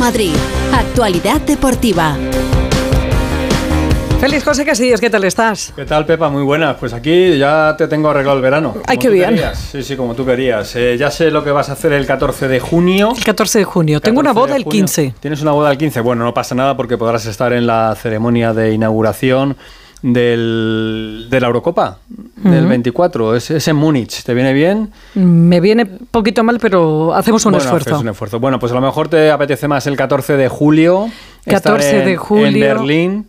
Madrid. 0.00 0.32
Actualidad 0.72 1.42
deportiva. 1.42 2.16
Feliz 4.18 4.42
José 4.42 4.64
Casillas, 4.64 4.98
¿qué 4.98 5.10
tal 5.10 5.24
estás? 5.24 5.74
¿Qué 5.76 5.84
tal, 5.84 6.06
Pepa? 6.06 6.30
Muy 6.30 6.42
buena. 6.42 6.74
Pues 6.74 6.94
aquí 6.94 7.36
ya 7.36 7.74
te 7.76 7.86
tengo 7.86 8.08
arreglado 8.08 8.38
el 8.38 8.42
verano. 8.42 8.76
Ay, 8.86 8.96
qué 8.96 9.10
bien. 9.10 9.30
Querías. 9.30 9.58
Sí, 9.58 9.82
sí, 9.82 9.96
como 9.96 10.14
tú 10.14 10.24
querías. 10.24 10.74
Eh, 10.76 10.96
ya 10.98 11.10
sé 11.10 11.30
lo 11.30 11.44
que 11.44 11.50
vas 11.50 11.68
a 11.68 11.72
hacer 11.72 11.92
el 11.92 12.06
14 12.06 12.48
de 12.48 12.60
junio. 12.60 13.12
El 13.14 13.24
14 13.24 13.58
de 13.58 13.64
junio. 13.64 14.00
Tengo 14.00 14.20
una 14.20 14.30
14 14.30 14.40
boda 14.40 14.56
el 14.56 14.64
junio. 14.64 14.80
15. 14.86 15.14
Tienes 15.20 15.42
una 15.42 15.52
boda 15.52 15.70
el 15.70 15.76
15. 15.76 16.00
Bueno, 16.00 16.24
no 16.24 16.32
pasa 16.32 16.54
nada 16.54 16.76
porque 16.78 16.96
podrás 16.96 17.26
estar 17.26 17.52
en 17.52 17.66
la 17.66 17.94
ceremonia 17.94 18.54
de 18.54 18.72
inauguración 18.72 19.56
del, 20.02 21.26
de 21.30 21.40
la 21.40 21.46
Eurocopa 21.46 21.98
del 22.36 22.66
24. 22.66 23.36
Es, 23.36 23.50
es 23.50 23.68
en 23.68 23.76
Múnich. 23.76 24.22
¿Te 24.22 24.34
viene 24.34 24.52
bien? 24.52 24.90
Me 25.14 25.60
viene 25.60 25.86
poquito 25.86 26.42
mal, 26.44 26.58
pero 26.60 27.14
hacemos 27.14 27.44
un 27.46 27.52
Bueno, 27.52 27.64
esfuerzo. 27.64 28.00
un 28.00 28.08
esfuerzo. 28.08 28.40
Bueno, 28.40 28.58
pues 28.58 28.72
a 28.72 28.74
lo 28.76 28.80
mejor 28.80 29.08
te 29.08 29.30
apetece 29.30 29.68
más 29.68 29.86
el 29.86 29.96
14 29.96 30.36
de 30.36 30.48
julio. 30.48 31.06
estar 31.44 31.62
14 31.62 31.96
de 32.04 32.12
en- 32.12 32.16
julio. 32.16 32.46
En 32.46 32.60
Berlín. 32.60 33.26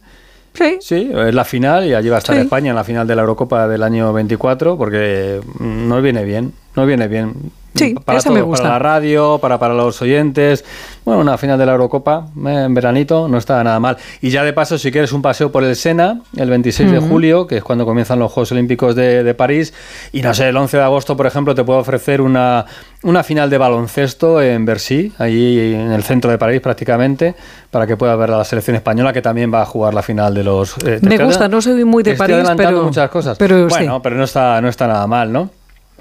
Sí. 0.54 0.78
Sí, 0.82 1.10
es 1.14 1.34
la 1.34 1.46
final 1.46 1.88
y 1.88 1.94
allí 1.94 2.10
va 2.10 2.18
a 2.18 2.20
estar 2.20 2.36
Sí. 2.36 2.42
España 2.42 2.72
en 2.72 2.76
la 2.76 2.84
final 2.84 3.08
de 3.08 3.16
la 3.16 3.22
Eurocopa 3.22 3.68
del 3.70 3.84
año 3.84 4.12
24 4.12 4.78
porque 4.78 5.40
nos 5.60 6.04
viene 6.04 6.26
bien, 6.26 6.52
nos 6.76 6.88
viene 6.88 7.08
bien. 7.08 7.34
Sí, 7.74 7.96
para 8.06 8.20
esa 8.20 8.30
me 8.30 8.40
todo, 8.40 8.48
gusta. 8.48 8.64
Para 8.64 8.74
la 8.76 8.80
radio, 8.80 9.38
para, 9.40 9.58
para 9.58 9.74
los 9.74 10.02
oyentes. 10.02 10.66
Bueno, 11.06 11.22
una 11.22 11.38
final 11.38 11.58
de 11.58 11.66
la 11.66 11.72
Eurocopa 11.72 12.28
eh, 12.46 12.64
en 12.66 12.74
veranito 12.74 13.28
no 13.28 13.38
está 13.38 13.64
nada 13.64 13.80
mal. 13.80 13.98
Y 14.22 14.30
ya 14.30 14.44
de 14.44 14.54
paso, 14.54 14.78
si 14.78 14.92
quieres 14.92 15.14
un 15.14 15.22
paseo 15.22 15.52
por 15.52 15.64
el 15.64 15.76
Sena, 15.76 16.22
el 16.36 16.50
26 16.50 16.92
de 16.92 17.00
julio, 17.00 17.48
que 17.48 17.58
es 17.58 17.64
cuando 17.64 17.86
comienzan 17.86 18.20
los 18.20 18.32
Juegos 18.32 18.52
Olímpicos 18.52 18.94
de, 18.96 19.24
de 19.24 19.34
París, 19.34 19.74
y 20.12 20.22
no 20.22 20.34
sé, 20.34 20.50
el 20.50 20.58
11 20.58 20.78
de 20.78 20.84
agosto, 20.84 21.16
por 21.18 21.26
ejemplo, 21.28 21.56
te 21.56 21.64
puedo 21.64 21.80
ofrecer 21.80 22.22
una, 22.22 22.66
una 23.04 23.24
final 23.24 23.50
de 23.50 23.58
baloncesto 23.58 24.42
en 24.42 24.66
Bercy, 24.66 25.14
allí 25.18 25.74
en 25.74 25.92
el 25.92 26.04
centro 26.04 26.30
de 26.30 26.38
París 26.38 26.62
prácticamente, 26.62 27.36
para 27.72 27.88
que 27.88 27.96
puedas 27.98 28.18
ver 28.20 28.32
a 28.32 28.38
la 28.38 28.44
selección 28.44 28.76
española, 28.76 29.14
que 29.14 29.22
también 29.22 29.52
va 29.52 29.62
a 29.62 29.66
jugar 29.66 29.94
la 29.94 30.04
final 30.04 30.34
de 30.34 30.44
los... 30.44 30.76
eh, 30.86 31.00
Me 31.02 31.18
gusta, 31.18 31.48
no 31.48 31.62
soy 31.62 31.84
muy 31.86 32.04
de 32.04 32.16
París, 32.16 32.36
pero- 32.58 32.84
muchas 32.84 33.10
cosas. 33.10 33.38
pero 33.38 33.70
sí. 33.70 33.76
bueno, 33.78 34.02
pero 34.02 34.18
no 34.18 34.26
está, 34.26 34.60
no 34.62 34.68
está 34.68 34.88
nada 34.88 35.08
mal, 35.08 35.32
¿no? 35.32 35.50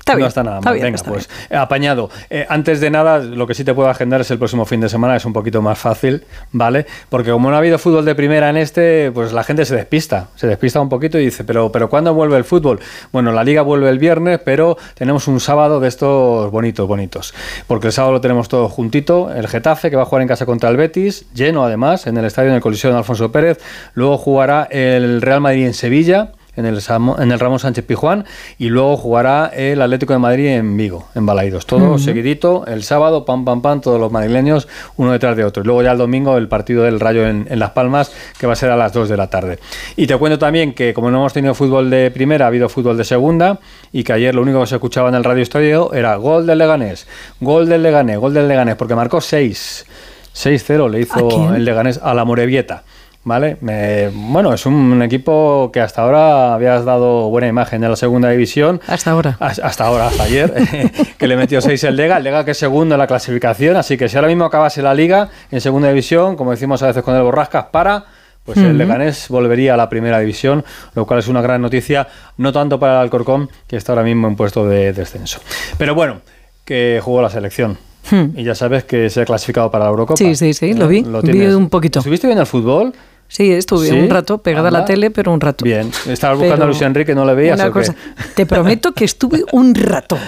Está 0.01 0.15
bien, 0.15 0.25
no 0.25 0.29
está 0.29 0.43
nada 0.43 0.59
está 0.59 0.70
mal. 0.70 0.75
bien, 0.75 0.84
Venga, 0.84 0.97
está 0.97 1.11
pues 1.11 1.29
eh, 1.48 1.56
apañado. 1.56 2.11
Eh, 2.29 2.47
antes 2.48 2.81
de 2.81 2.91
nada, 2.91 3.19
lo 3.19 3.47
que 3.47 3.55
sí 3.55 3.65
te 3.65 3.75
puedo 3.75 3.89
agendar 3.89 4.20
es 4.23 4.31
el 4.31 4.39
próximo 4.39 4.65
fin 4.65 4.81
de 4.81 4.89
semana, 4.89 5.15
es 5.15 5.25
un 5.25 5.33
poquito 5.33 5.62
más 5.62 5.79
fácil, 5.79 6.25
¿vale? 6.53 6.87
Porque 7.09 7.31
como 7.31 7.51
no 7.51 7.55
ha 7.55 7.59
habido 7.59 7.79
fútbol 7.79 8.05
de 8.05 8.15
primera 8.15 8.51
en 8.51 8.57
este, 8.57 9.12
pues 9.12 9.33
la 9.33 9.45
gente 9.45 9.65
se 9.65 9.77
despista, 9.77 10.29
se 10.34 10.47
despista 10.47 10.81
un 10.81 10.89
poquito 10.89 11.19
y 11.19 11.25
dice, 11.27 11.45
pero, 11.45 11.70
pero 11.70 11.89
¿cuándo 11.89 12.15
vuelve 12.15 12.37
el 12.37 12.45
fútbol? 12.45 12.81
Bueno, 13.12 13.31
la 13.33 13.45
liga 13.45 13.62
vuelve 13.62 13.89
el 13.91 13.98
viernes, 13.98 14.41
pero 14.45 14.77
tenemos 14.95 15.29
un 15.29 15.39
sábado 15.39 15.81
de 15.81 15.89
estos 15.89 16.51
bonitos, 16.51 16.89
bonitos. 16.89 17.35
Porque 17.67 17.89
el 17.89 17.92
sábado 17.92 18.14
lo 18.14 18.20
tenemos 18.20 18.48
todo 18.48 18.69
juntito, 18.69 19.31
el 19.33 19.47
Getafe, 19.48 19.91
que 19.91 19.97
va 19.97 20.03
a 20.03 20.07
jugar 20.07 20.23
en 20.23 20.29
casa 20.29 20.47
contra 20.47 20.70
el 20.70 20.77
Betis, 20.77 21.27
lleno 21.35 21.64
además, 21.64 22.07
en 22.07 22.17
el 22.17 22.25
estadio 22.25 22.48
en 22.48 22.57
el 22.57 22.61
Coliseo 22.61 22.91
de 22.91 22.98
Alfonso 22.98 23.31
Pérez. 23.31 23.59
Luego 23.95 24.19
jugará 24.19 24.64
el 24.70 25.20
Real 25.23 25.41
Madrid 25.41 25.67
en 25.67 25.75
Sevilla, 25.75 26.33
en 26.61 26.66
el, 26.66 26.77
Samo- 26.80 27.20
en 27.20 27.33
el 27.33 27.41
Ramón 27.41 27.58
Sánchez 27.58 27.84
Pijuán 27.84 28.25
y 28.58 28.69
luego 28.69 28.97
jugará 28.97 29.47
el 29.55 29.83
Atlético 29.83 30.12
de 30.12 30.20
Madrid 30.20 30.47
en 30.48 30.77
Vigo, 30.77 31.08
en 31.17 31.27
Balaidos. 31.27 31.67
Todo 31.67 31.98
seguidito, 31.98 32.64
el 32.67 32.84
sábado, 32.84 33.25
pam, 33.25 33.44
pam, 33.44 33.61
pam, 33.62 33.80
todos 33.80 33.98
los 33.98 34.12
madrileños 34.12 34.69
uno 34.97 35.11
detrás 35.12 35.36
de 35.36 35.44
otro. 35.44 35.62
Y 35.62 35.67
luego 35.67 35.83
ya 35.83 35.92
el 35.92 35.98
domingo 35.98 36.36
el 36.36 36.47
partido 36.47 36.84
del 36.84 37.00
Rayo 37.00 37.27
en, 37.27 37.47
en 37.50 37.58
Las 37.58 37.70
Palmas, 37.70 38.12
que 38.39 38.47
va 38.47 38.52
a 38.52 38.56
ser 38.56 38.70
a 38.70 38.77
las 38.77 38.92
2 38.92 39.08
de 39.08 39.17
la 39.17 39.27
tarde. 39.28 39.58
Y 39.97 40.06
te 40.06 40.17
cuento 40.17 40.39
también 40.39 40.75
que 40.75 40.94
como 40.94 41.11
no 41.11 41.19
hemos 41.19 41.33
tenido 41.33 41.55
fútbol 41.55 41.91
de 41.91 42.11
primera, 42.12 42.44
ha 42.44 42.48
habido 42.48 42.69
fútbol 42.69 42.97
de 42.97 43.05
segunda 43.05 43.58
y 43.92 44.05
que 44.05 44.12
ayer 44.12 44.34
lo 44.34 44.42
único 44.42 44.61
que 44.61 44.67
se 44.69 44.74
escuchaba 44.77 45.08
en 45.08 45.14
el 45.17 45.24
radio 45.24 45.42
estadio 45.42 45.92
era 45.92 46.14
gol 46.17 46.47
del 46.47 46.58
Leganés, 46.58 47.06
gol 47.41 47.69
del 47.69 47.83
Leganés, 47.83 48.19
gol 48.19 48.34
del 48.34 48.47
Leganés, 48.47 48.77
porque 48.77 48.95
marcó 48.95 49.20
6. 49.20 49.86
6-0 50.33 50.89
le 50.91 50.98
¿A 50.98 51.00
hizo 51.00 51.55
el 51.55 51.64
Leganés 51.64 51.98
a 52.02 52.14
la 52.14 52.24
Morevieta. 52.24 52.84
¿Vale? 53.23 53.59
Me- 53.61 54.09
bueno, 54.15 54.55
es 54.55 54.65
un 54.65 55.03
equipo 55.03 55.71
que 55.73 55.81
hasta 55.81 56.01
ahora 56.03 56.55
habías 56.55 56.87
dado 56.87 57.29
buena 57.29 57.49
imagen 57.49 57.83
de 57.83 57.89
la 57.91 57.97
segunda 57.97 58.31
división. 58.31 58.81
Hasta 58.86 59.11
ahora. 59.11 59.36
Has- 59.41 59.58
Hasta 59.58 59.86
ahora, 59.86 60.07
hasta 60.07 60.23
ayer, 60.23 60.53
que 61.19 61.27
le 61.27 61.36
metió 61.36 61.61
6 61.61 61.85
el 61.85 61.97
Lega, 61.97 62.17
el 62.17 62.25
Lega 62.25 62.45
que 62.47 62.53
es 62.53 62.59
segundo 62.59 62.95
en 62.95 62.98
la 62.98 63.07
clasificación, 63.07 63.77
así 63.77 63.98
que 63.98 64.09
si 64.09 64.17
ahora 64.17 64.29
mismo 64.29 64.47
acabase 64.47 64.80
la 64.80 64.95
liga 64.95 65.29
en 65.51 65.61
segunda 65.61 65.89
división, 65.89 66.35
como 66.35 66.51
decimos 66.53 66.83
a 66.83 66.86
veces 66.86 67.03
con 67.03 67.14
el 67.14 67.23
Borrascas, 67.23 67.67
para, 67.67 68.05
pues 68.42 68.57
el 68.57 68.79
Leganés 68.79 69.29
volvería 69.29 69.75
a 69.75 69.77
la 69.77 69.91
primera 69.91 70.19
división, 70.19 70.64
lo 70.95 71.07
cual 71.07 71.19
es 71.20 71.29
una 71.29 71.42
gran 71.42 71.61
noticia, 71.61 72.09
no 72.39 72.53
tanto 72.55 72.80
para 72.80 72.95
el 72.95 72.98
Alcorcón, 73.01 73.51
que 73.67 73.77
está 73.77 73.92
ahora 73.92 74.03
mismo 74.03 74.29
en 74.29 74.36
puesto 74.36 74.67
de 74.67 74.95
descenso. 74.95 75.41
Pero 75.77 75.95
bueno, 75.95 76.23
que 76.64 77.01
jugó 77.05 77.20
la 77.20 77.29
selección. 77.29 77.77
Hmm. 78.11 78.30
Y 78.35 78.45
ya 78.45 78.55
sabes 78.55 78.85
que 78.85 79.11
se 79.11 79.20
ha 79.20 79.25
clasificado 79.27 79.70
para 79.70 79.85
la 79.85 79.91
Eurocopa. 79.91 80.17
Sí, 80.17 80.35
sí, 80.35 80.55
sí, 80.55 80.73
lo 80.73 80.89
vi. 80.89 81.03
Vi 81.03 81.20
tienes. 81.20 81.55
un 81.55 81.69
poquito. 81.69 81.98
¿Estuviste 81.98 82.27
viendo 82.27 82.41
el 82.41 82.47
fútbol? 82.47 82.95
Sí, 83.33 83.52
estuve 83.52 83.86
Sí, 83.86 83.95
un 83.96 84.11
rato 84.11 84.39
pegada 84.39 84.68
a 84.68 84.73
la 84.73 84.85
tele, 84.85 85.13
pero 85.13 85.33
un 85.33 85.41
rato. 85.41 85.64
Bien. 85.64 85.89
Estabas 86.08 86.36
buscando 86.36 86.57
Pero 86.57 86.64
a 86.64 86.67
Luis 86.67 86.83
Enrique, 86.83 87.14
¿no 87.14 87.24
le 87.24 87.35
veías 87.35 87.55
Una 87.61 87.68
o 87.68 87.73
qué? 87.73 87.86
te 88.35 88.45
prometo 88.45 88.91
que 88.92 89.05
estuve 89.05 89.45
un 89.52 89.73
rato. 89.73 90.18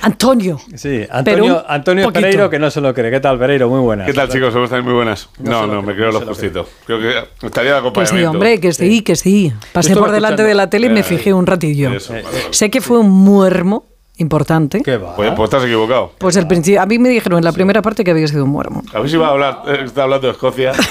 Antonio. 0.00 0.58
Sí, 0.74 1.02
Antonio, 1.10 1.56
un 1.58 1.62
Antonio. 1.68 2.10
Pereiro 2.10 2.48
que 2.48 2.58
no 2.58 2.70
se 2.70 2.80
lo 2.80 2.94
cree. 2.94 3.10
¿Qué 3.10 3.20
tal, 3.20 3.38
Pereiro? 3.38 3.68
Muy 3.68 3.80
buena. 3.80 4.06
¿Qué 4.06 4.14
tal, 4.14 4.30
chicos? 4.30 4.54
¿Cómo 4.54 4.64
estáis? 4.64 4.82
Muy 4.82 4.94
buenas. 4.94 5.28
No 5.38 5.66
No, 5.66 5.82
me 5.82 5.94
creo, 5.94 5.96
creo 5.96 6.06
no 6.06 6.12
lo 6.12 6.18
se 6.20 6.24
lo 6.24 6.32
justito. 6.32 6.68
Creo 6.86 6.98
que 6.98 7.46
estaría 7.46 7.74
de 7.74 7.76
Que 7.76 7.82
sí, 7.82 7.88
acompañamiento. 7.88 8.30
hombre, 8.30 8.58
que 8.58 8.72
sí, 8.72 9.02
que 9.02 9.16
sí. 9.16 9.52
Pasé 9.74 9.94
por 9.94 10.10
delante 10.10 10.42
escuchando- 10.42 10.48
de 10.48 10.54
la 10.54 10.70
tele 10.70 10.86
y 10.86 10.90
me 10.90 11.00
Eh, 11.00 11.04
fijé 11.04 11.34
un 11.34 11.44
ratillo. 11.46 11.92
eso, 11.92 12.14
vale, 12.14 12.24
vale. 12.24 12.38
Sé 12.52 12.70
que 12.70 12.80
fue 12.80 12.98
un 13.00 13.10
muermo 13.10 13.84
importante. 14.16 14.80
¿Qué 14.82 14.96
va? 14.96 15.14
Pues, 15.14 15.30
pues 15.36 15.44
estás 15.48 15.62
equivocado. 15.64 16.12
Pues 16.16 16.36
el 16.36 16.46
principio, 16.46 16.80
a 16.80 16.86
mí 16.86 16.98
me 16.98 17.10
dijeron 17.10 17.36
en 17.38 17.44
la 17.44 17.52
primera 17.52 17.82
parte 17.82 18.02
que 18.02 18.12
había 18.12 18.26
sido 18.28 18.44
un 18.44 18.50
muermo. 18.50 18.82
A 18.94 19.00
ver 19.00 19.10
si 19.10 19.18
va 19.18 19.26
a 19.26 19.30
hablar, 19.32 19.58
eh, 19.66 19.82
está 19.84 20.04
hablando 20.04 20.26
de 20.28 20.32
Escocia. 20.32 20.72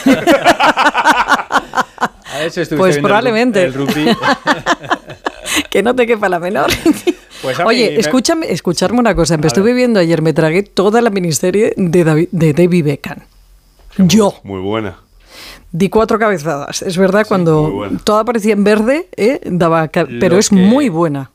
A 2.36 2.40
ver 2.40 2.52
si 2.52 2.62
estuviste 2.62 2.76
Pues 2.78 2.96
viendo 2.96 3.08
probablemente. 3.08 3.64
El 3.64 3.74
rugby. 3.74 4.06
que 5.70 5.84
no 5.84 5.96
te 5.96 6.06
quepa 6.08 6.30
la 6.30 6.40
menor. 6.40 6.70
Pues 7.42 7.60
Oye, 7.60 7.92
me- 7.92 8.00
escúchame, 8.00 8.52
escucharme 8.52 8.98
una 8.98 9.14
cosa. 9.14 9.38
Me 9.38 9.46
estuve 9.46 9.74
viendo 9.74 10.00
ayer, 10.00 10.22
me 10.24 10.34
tragué 10.34 10.64
toda 10.64 11.00
la 11.02 11.12
miniserie 11.12 11.74
de 11.78 12.04
David, 12.04 12.30
de 12.32 12.54
David 12.54 12.86
Beckham. 12.86 13.18
Yo 13.98 14.34
Muy 14.44 14.62
buena. 14.62 14.98
di 15.72 15.90
cuatro 15.90 16.18
cabezadas. 16.18 16.82
Es 16.82 16.98
verdad, 16.98 17.26
cuando 17.28 17.64
muy 17.64 17.72
buena. 17.72 18.00
todo 18.04 18.18
aparecía 18.18 18.54
en 18.54 18.64
verde, 18.64 19.10
¿eh? 19.16 19.42
daba 19.44 19.90
pero 20.20 20.40
es 20.40 20.50
que- 20.50 20.56
muy 20.56 20.90
buena. 20.90 21.30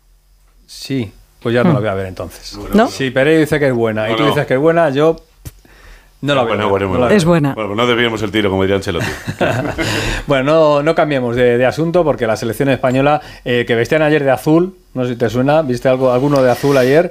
Sí, 0.66 1.12
pues 1.40 1.54
ya 1.54 1.62
no 1.62 1.74
la 1.74 1.78
voy 1.80 1.88
a 1.90 1.94
ver 1.94 2.06
entonces. 2.06 2.58
¿No? 2.74 2.88
Si 2.88 3.10
Pereiro 3.10 3.40
dice 3.40 3.60
que 3.60 3.68
es 3.68 3.74
buena 3.74 4.10
y 4.10 4.16
tú 4.16 4.22
no. 4.22 4.28
dices 4.30 4.46
que 4.46 4.54
es 4.54 4.60
buena, 4.60 4.90
yo 4.90 5.16
no 6.22 6.34
la 6.34 6.42
veo. 6.44 6.50
Bueno, 6.54 6.68
bueno, 6.68 6.86
no 6.86 6.98
bueno. 6.98 7.08
Es 7.14 7.24
buena. 7.24 7.54
Bueno, 7.54 7.68
pues 7.70 7.76
no 7.78 7.86
desviemos 7.86 8.22
el 8.22 8.30
tiro, 8.30 8.50
como 8.50 8.62
diría 8.62 8.76
Ancelotti. 8.76 9.06
Bueno, 10.26 10.44
no, 10.52 10.82
no 10.82 10.94
cambiemos 10.94 11.34
de, 11.36 11.58
de 11.58 11.66
asunto 11.66 12.04
porque 12.04 12.26
la 12.26 12.36
selección 12.36 12.68
española 12.68 13.20
eh, 13.44 13.64
que 13.66 13.74
vestían 13.74 14.02
ayer 14.02 14.22
de 14.22 14.30
azul, 14.30 14.76
no 14.94 15.04
sé 15.04 15.10
si 15.10 15.16
te 15.16 15.28
suena, 15.28 15.62
¿viste 15.62 15.88
algo, 15.88 16.12
alguno 16.12 16.42
de 16.42 16.50
azul 16.50 16.76
ayer? 16.76 17.10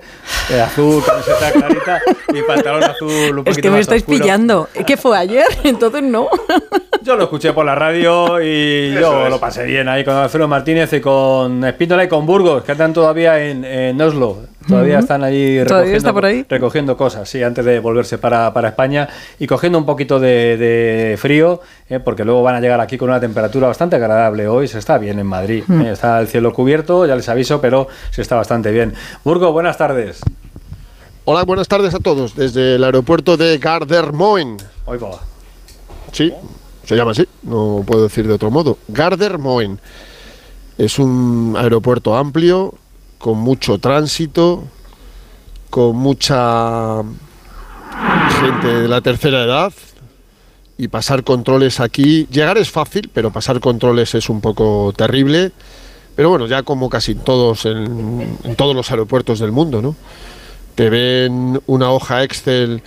Eh, 0.50 0.62
azul, 0.62 1.04
camiseta 1.06 1.52
clarita 1.52 2.02
y 2.34 2.42
pantalón 2.44 2.84
azul 2.84 3.10
un 3.40 3.44
poquito 3.44 3.52
Es 3.52 3.58
que 3.58 3.70
me 3.70 3.78
más 3.78 3.82
estáis 3.82 4.04
oscuro. 4.04 4.18
pillando. 4.20 4.70
¿Qué 4.86 4.96
fue 4.98 5.18
ayer? 5.18 5.46
Entonces 5.64 6.04
no. 6.04 6.28
Yo 7.02 7.16
lo 7.16 7.24
escuché 7.24 7.52
por 7.54 7.66
la 7.66 7.76
radio 7.76 8.42
y 8.42 8.92
Eso 8.92 9.00
yo 9.02 9.24
es. 9.26 9.30
lo 9.32 9.40
pasé 9.40 9.64
bien 9.66 9.88
ahí 9.90 10.04
con 10.06 10.16
Alfredo 10.16 10.48
Martínez 10.48 10.94
y 10.94 11.02
con 11.02 11.64
Espíndola 11.66 12.04
y 12.04 12.08
con 12.08 12.26
Burgos, 12.26 12.64
que 12.64 12.72
están 12.74 12.94
todavía 12.94 13.44
en, 13.44 13.66
en 13.66 14.00
Oslo. 14.02 14.38
Todavía 14.70 15.00
están 15.00 15.24
allí 15.24 15.64
¿Todavía 15.66 15.98
está 15.98 16.14
por 16.14 16.26
ahí? 16.26 16.46
recogiendo 16.48 16.96
cosas, 16.96 17.28
sí, 17.30 17.42
antes 17.44 17.66
de 17.66 17.80
volverse 17.80 18.18
para, 18.18 18.54
para 18.54 18.70
España 18.70 19.10
y 19.40 19.48
cogiendo 19.48 19.78
un 19.78 19.86
poquito 19.86 20.20
de, 20.20 20.58
de 20.58 21.18
frío, 21.18 21.62
eh, 21.90 22.00
porque 22.00 22.24
luego 22.24 22.44
van 22.44 22.56
a 22.56 22.62
llegar 22.62 22.80
aquí 22.80 22.98
con 22.98 23.10
una 23.10 23.20
temperatura 23.20 23.68
bastante 23.68 23.96
agradable 23.96 24.48
hoy. 24.48 24.68
Se 24.68 24.80
está 24.80 24.98
bien 24.98 25.20
en 25.20 25.28
Madrid, 25.28 25.64
eh, 25.70 25.90
está 25.92 26.20
el 26.20 26.28
cielo 26.28 26.54
cubierto, 26.54 27.06
ya 27.06 27.16
les 27.16 27.28
aviso, 27.30 27.60
pero 27.60 27.88
se 28.12 28.22
está 28.22 28.36
bastante 28.36 28.72
bien. 28.72 28.94
Burgos, 29.24 29.52
buenas 29.52 29.78
tardes. 29.78 30.22
Hola, 31.26 31.44
buenas 31.44 31.68
tardes 31.68 31.94
a 31.94 32.00
todos 32.00 32.36
desde 32.36 32.76
el 32.76 32.84
aeropuerto 32.84 33.38
de 33.38 33.58
Gardermoen. 33.58 34.58
Hoy 34.86 34.98
va. 34.98 35.20
Sí, 36.12 36.34
se 36.86 36.96
llama 36.96 37.12
así, 37.12 37.28
no 37.44 37.84
puedo 37.86 38.04
decir 38.04 38.28
de 38.28 38.34
otro 38.34 38.50
modo. 38.50 38.78
Gardermoen. 38.88 39.80
Es 40.78 40.98
un 40.98 41.56
aeropuerto 41.58 42.16
amplio, 42.16 42.74
con 43.20 43.38
mucho 43.38 43.78
tránsito, 43.78 44.64
con 45.70 45.96
mucha 45.98 47.04
gente 48.42 48.68
de 48.68 48.88
la 48.88 49.02
tercera 49.02 49.44
edad. 49.44 49.72
Y 50.78 50.88
pasar 50.88 51.26
controles 51.26 51.82
aquí, 51.82 52.26
llegar 52.32 52.58
es 52.58 52.72
fácil, 52.72 53.12
pero 53.14 53.32
pasar 53.32 53.60
controles 53.60 54.16
es 54.16 54.30
un 54.30 54.40
poco 54.40 54.94
terrible. 54.96 55.52
Pero 56.16 56.30
bueno, 56.30 56.48
ya 56.48 56.64
como 56.64 56.90
casi 56.90 57.16
todos 57.16 57.66
en, 57.66 58.38
en 58.44 58.56
todos 58.56 58.74
los 58.74 58.90
aeropuertos 58.90 59.40
del 59.40 59.52
mundo, 59.52 59.82
¿no? 59.82 59.96
Te 60.76 60.90
ven 60.90 61.62
una 61.68 61.92
hoja 61.92 62.24
Excel 62.24 62.82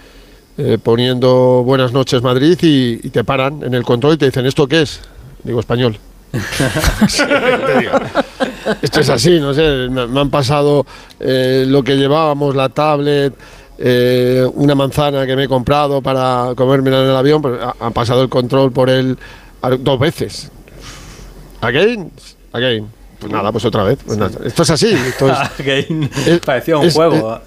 eh, 0.57 0.79
poniendo 0.83 1.63
buenas 1.65 1.93
noches 1.93 2.23
Madrid 2.23 2.59
y, 2.63 3.07
y 3.07 3.11
te 3.11 3.25
paran 3.25 3.63
en 3.63 3.75
el 3.75 3.85
control 3.85 4.15
y 4.15 4.17
te 4.17 4.27
dicen, 4.27 4.47
¿esto 4.47 4.67
qué 4.67 4.83
es? 4.83 5.01
Digo 5.45 5.61
español. 5.61 5.99
Sí. 7.09 7.23
Esto 8.83 9.01
es 9.01 9.09
así, 9.11 9.41
no 9.41 9.53
sé, 9.55 9.89
me, 9.91 10.21
han 10.21 10.31
pasado 10.31 10.87
eh, 11.21 11.65
lo 11.67 11.83
que 11.83 11.97
llevábamos, 11.97 12.55
la 12.55 12.69
tablet, 12.69 13.35
eh, 13.79 14.47
una 14.55 14.75
manzana 14.75 15.27
que 15.27 15.35
me 15.37 15.45
he 15.45 15.49
comprado 15.49 16.01
para 16.01 16.53
comérmela 16.57 17.03
en 17.03 17.11
el 17.11 17.17
avión, 17.17 17.43
pues 17.43 17.61
ha, 17.61 17.75
ha 17.81 17.91
pasado 17.91 18.23
el 18.23 18.29
control 18.29 18.73
por 18.73 18.89
él 18.89 19.19
dos 19.81 19.99
veces. 19.99 20.51
Again, 21.61 22.11
again. 22.53 22.89
Pues 23.21 23.33
nada, 23.33 23.53
pues 23.53 23.65
otra 23.65 23.85
vez. 23.85 23.99
Pues 24.05 24.19
nada. 24.19 24.33
Esto 24.45 24.65
es 24.65 24.71
así. 24.71 24.93
Esto 24.93 25.29
es, 25.31 25.39
es- 26.27 26.41
Parecía 26.41 26.77
un 26.77 26.87
es- 26.87 26.95
juego. 26.95 27.39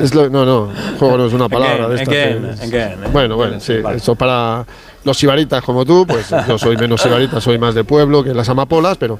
es 0.00 0.12
lo- 0.12 0.28
no, 0.28 0.44
no, 0.44 0.70
juego 0.98 1.18
no 1.18 1.26
es 1.26 1.32
una 1.32 1.48
palabra 1.48 1.84
Again, 1.84 1.88
de 1.90 2.02
estas 2.02 2.08
again, 2.08 2.44
again, 2.74 3.04
eh. 3.04 3.08
Bueno, 3.12 3.36
bueno, 3.36 3.60
sí, 3.60 3.76
Vale. 3.78 3.98
eso 3.98 4.16
para 4.16 4.66
los 5.04 5.18
sibaritas 5.18 5.62
como 5.62 5.84
tú, 5.84 6.06
pues 6.06 6.28
yo 6.48 6.58
soy 6.58 6.76
menos 6.76 7.00
sibarita, 7.00 7.40
soy 7.40 7.58
más 7.58 7.74
de 7.74 7.84
pueblo 7.84 8.22
que 8.22 8.34
las 8.34 8.48
amapolas, 8.48 8.96
pero... 8.98 9.18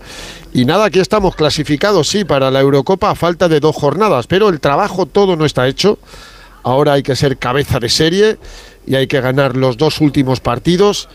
Y 0.53 0.65
nada, 0.65 0.87
aquí 0.87 0.99
estamos 0.99 1.35
clasificados, 1.35 2.09
sí, 2.09 2.25
para 2.25 2.51
la 2.51 2.61
Eurocopa 2.61 3.11
a 3.11 3.15
falta 3.15 3.49
de 3.49 3.61
dos 3.61 3.77
jornadas, 3.77 4.27
pero 4.27 4.49
el 4.49 4.61
trabajo 4.61 5.07
todo 5.07 5.37
no 5.37 5.45
está 5.45 5.69
hecho. 5.69 5.99
Ahora 6.63 6.95
hay 6.95 7.03
que 7.03 7.17
ser 7.17 7.39
cabeza 7.39 7.79
de 7.79 7.89
serie 7.89 8.39
y 8.87 8.95
hay 8.97 9.07
que 9.07 9.21
ganar 9.21 9.57
los 9.57 9.77
dos 9.77 10.01
últimos 10.01 10.41
partidos 10.41 11.09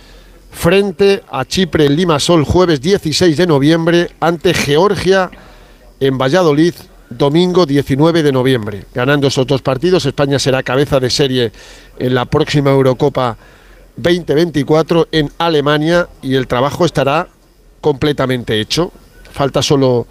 frente 0.51 1.21
a 1.29 1.43
Chipre 1.45 1.85
en 1.85 1.95
Limasol 1.95 2.45
jueves 2.45 2.81
16 2.81 3.35
de 3.35 3.45
noviembre 3.45 4.11
ante 4.21 4.53
Georgia 4.53 5.29
en 5.99 6.17
Valladolid 6.17 6.73
domingo 7.09 7.65
19 7.65 8.23
de 8.23 8.31
noviembre. 8.31 8.85
Ganando 8.93 9.27
esos 9.27 9.45
dos 9.45 9.61
partidos, 9.61 10.05
España 10.05 10.39
será 10.39 10.63
cabeza 10.63 10.99
de 10.99 11.09
serie 11.09 11.51
en 11.99 12.15
la 12.15 12.25
próxima 12.25 12.71
Eurocopa 12.71 13.37
2024 13.97 15.07
en 15.11 15.31
Alemania 15.37 16.07
y 16.21 16.35
el 16.35 16.47
trabajo 16.47 16.85
estará 16.85 17.27
completamente 17.81 18.59
hecho. 18.59 18.91
Falta 19.31 19.61
solo 19.61 20.07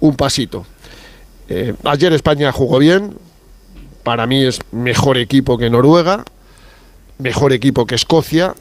un 0.00 0.16
pasito. 0.16 0.66
Eh, 1.48 1.74
ayer 1.84 2.12
España 2.12 2.52
jugó 2.52 2.78
bien. 2.78 3.16
Para 4.02 4.26
mí 4.26 4.44
es 4.44 4.60
mejor 4.70 5.16
equipo 5.16 5.56
que 5.56 5.70
Noruega, 5.70 6.24
mejor 7.18 7.52
equipo 7.52 7.86
que 7.86 7.94
Escocia 7.94 8.54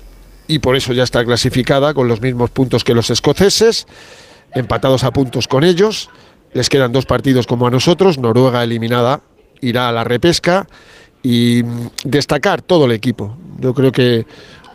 y 0.47 0.59
por 0.59 0.75
eso 0.75 0.93
ya 0.93 1.03
está 1.03 1.23
clasificada 1.25 1.93
con 1.93 2.07
los 2.07 2.21
mismos 2.21 2.49
puntos 2.49 2.83
que 2.83 2.93
los 2.93 3.09
escoceses, 3.09 3.87
empatados 4.53 5.03
a 5.03 5.11
puntos 5.11 5.47
con 5.47 5.63
ellos. 5.63 6.09
Les 6.53 6.69
quedan 6.69 6.91
dos 6.91 7.05
partidos 7.05 7.47
como 7.47 7.67
a 7.67 7.71
nosotros. 7.71 8.17
Noruega 8.17 8.63
eliminada 8.63 9.21
irá 9.61 9.89
a 9.89 9.91
la 9.91 10.03
repesca 10.03 10.67
y 11.23 11.63
mm, 11.63 11.87
destacar 12.03 12.61
todo 12.61 12.85
el 12.85 12.91
equipo. 12.91 13.35
Yo 13.59 13.73
creo 13.73 13.91
que 13.91 14.25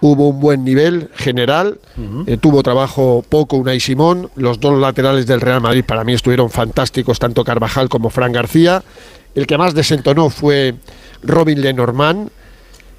hubo 0.00 0.28
un 0.28 0.40
buen 0.40 0.64
nivel 0.64 1.10
general. 1.16 1.78
Eh, 2.26 2.36
tuvo 2.36 2.62
trabajo 2.62 3.24
poco 3.28 3.56
Unai 3.56 3.80
Simón. 3.80 4.30
Los 4.36 4.60
dos 4.60 4.78
laterales 4.80 5.26
del 5.26 5.40
Real 5.40 5.60
Madrid 5.60 5.84
para 5.86 6.04
mí 6.04 6.12
estuvieron 6.14 6.50
fantásticos, 6.50 7.18
tanto 7.18 7.44
Carvajal 7.44 7.88
como 7.88 8.10
Fran 8.10 8.32
García. 8.32 8.82
El 9.34 9.46
que 9.46 9.58
más 9.58 9.74
desentonó 9.74 10.30
fue 10.30 10.74
Robin 11.22 11.60
Lenormand, 11.60 12.30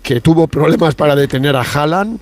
que 0.04 0.22
tuvo 0.22 0.48
problemas 0.48 0.96
para 0.96 1.16
detener 1.16 1.56
a 1.56 1.62
Haaland 1.62 2.20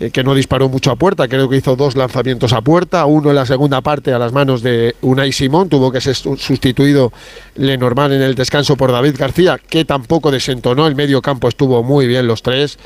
eh, 0.00 0.10
que 0.10 0.22
no 0.22 0.32
disparó 0.34 0.68
mucho 0.68 0.92
a 0.92 0.96
puerta, 0.96 1.26
creo 1.26 1.48
que 1.48 1.56
hizo 1.56 1.74
dos 1.74 1.96
lanzamientos 1.96 2.52
a 2.52 2.60
puerta, 2.60 3.04
uno 3.06 3.30
en 3.30 3.34
la 3.34 3.46
segunda 3.46 3.80
parte 3.80 4.12
a 4.12 4.18
las 4.20 4.32
manos 4.32 4.62
de 4.62 4.94
Unai 5.02 5.32
Simón, 5.32 5.68
tuvo 5.68 5.90
que 5.90 6.00
ser 6.00 6.14
su- 6.14 6.36
sustituido 6.36 7.12
Lenormand 7.56 8.12
en 8.12 8.22
el 8.22 8.36
descanso 8.36 8.76
por 8.76 8.92
David 8.92 9.16
García, 9.18 9.58
que 9.58 9.84
tampoco 9.84 10.30
desentonó, 10.30 10.86
el 10.86 10.94
medio 10.94 11.20
campo 11.20 11.48
estuvo 11.48 11.82
muy 11.82 12.06
bien 12.06 12.28
los 12.28 12.42
tres, 12.44 12.78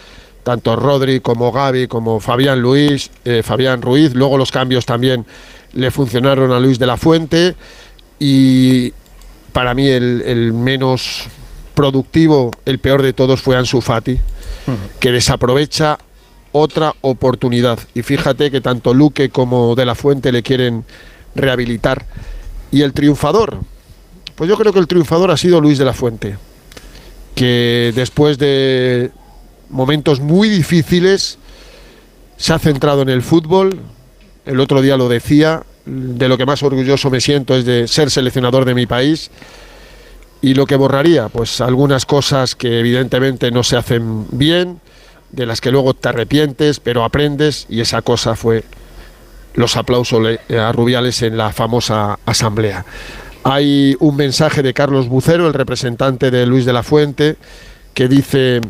tanto 0.43 0.77
Rodri 0.77 1.21
como 1.21 1.53
Gaby, 1.53 1.87
como 1.87 2.21
Fabián 2.21 2.61
Luis, 2.61 3.11
eh, 3.25 3.43
Fabián 3.43 3.83
Ruiz, 3.83 4.15
luego 4.15 4.37
los 4.37 4.50
cambios 4.50 4.87
también 4.87 5.25
le 5.73 5.91
funcionaron 5.91 6.53
a 6.53 6.61
Luis 6.61 6.79
de 6.79 6.87
la 6.87 6.97
Fuente 6.97 7.55
y 8.19 8.93
para 9.53 9.75
mí 9.75 9.89
el, 9.89 10.23
el 10.23 10.53
menos 10.53 11.29
productivo, 11.75 12.50
el 12.65 12.79
peor 12.79 13.03
de 13.03 13.12
todos 13.12 13.41
fue 13.41 13.56
Ansu 13.56 13.81
Fati, 13.81 14.19
que 15.00 15.12
desaprovecha 15.12 15.99
otra 16.53 16.94
oportunidad. 17.00 17.79
Y 17.94 18.03
fíjate 18.03 18.50
que 18.50 18.61
tanto 18.61 18.94
Luque 18.94 19.31
como 19.31 19.75
De 19.75 19.85
La 19.85 19.94
Fuente 19.94 20.33
le 20.33 20.43
quieren 20.43 20.85
rehabilitar. 21.35 22.06
Y 22.71 22.83
el 22.83 22.93
triunfador, 22.93 23.59
pues 24.37 24.49
yo 24.49 24.56
creo 24.56 24.73
que 24.73 24.79
el 24.79 24.87
triunfador 24.87 25.31
ha 25.31 25.37
sido 25.37 25.61
Luis 25.61 25.79
De 25.79 25.85
La 25.85 25.93
Fuente, 25.93 26.37
que 27.35 27.93
después 27.94 28.39
de 28.39 29.11
momentos 29.72 30.20
muy 30.20 30.48
difíciles 30.48 31.38
se 32.36 32.52
ha 32.52 32.58
centrado 32.58 33.02
en 33.02 33.08
el 33.08 33.22
fútbol. 33.22 33.80
El 34.46 34.60
otro 34.60 34.80
día 34.82 34.96
lo 34.96 35.08
decía, 35.08 35.64
de 35.84 36.28
lo 36.28 36.38
que 36.38 36.46
más 36.46 36.62
orgulloso 36.62 37.10
me 37.10 37.20
siento 37.20 37.56
es 37.56 37.64
de 37.64 37.88
ser 37.88 38.10
seleccionador 38.10 38.64
de 38.64 38.74
mi 38.74 38.86
país. 38.86 39.30
Y 40.40 40.54
lo 40.54 40.66
que 40.66 40.76
borraría, 40.76 41.28
pues 41.28 41.60
algunas 41.60 42.04
cosas 42.04 42.54
que 42.54 42.80
evidentemente 42.80 43.50
no 43.50 43.62
se 43.62 43.76
hacen 43.76 44.26
bien, 44.30 44.80
de 45.30 45.46
las 45.46 45.60
que 45.60 45.70
luego 45.70 45.94
te 45.94 46.08
arrepientes, 46.08 46.80
pero 46.80 47.04
aprendes, 47.04 47.66
y 47.69 47.80
esa 47.80 48.02
cosa 48.02 48.34
fue 48.34 48.64
los 49.54 49.76
aplausos 49.76 50.38
a 50.50 50.72
Rubiales 50.72 51.22
en 51.22 51.36
la 51.36 51.52
famosa 51.52 52.19
asamblea. 52.26 52.84
Hay 53.44 53.96
un 54.00 54.16
mensaje 54.16 54.62
de 54.62 54.74
Carlos 54.74 55.08
Bucero, 55.08 55.46
el 55.46 55.54
representante 55.54 56.30
de 56.30 56.46
Luis 56.46 56.64
de 56.64 56.72
la 56.72 56.82
Fuente, 56.82 57.36
que 57.94 58.08
dice, 58.08 58.60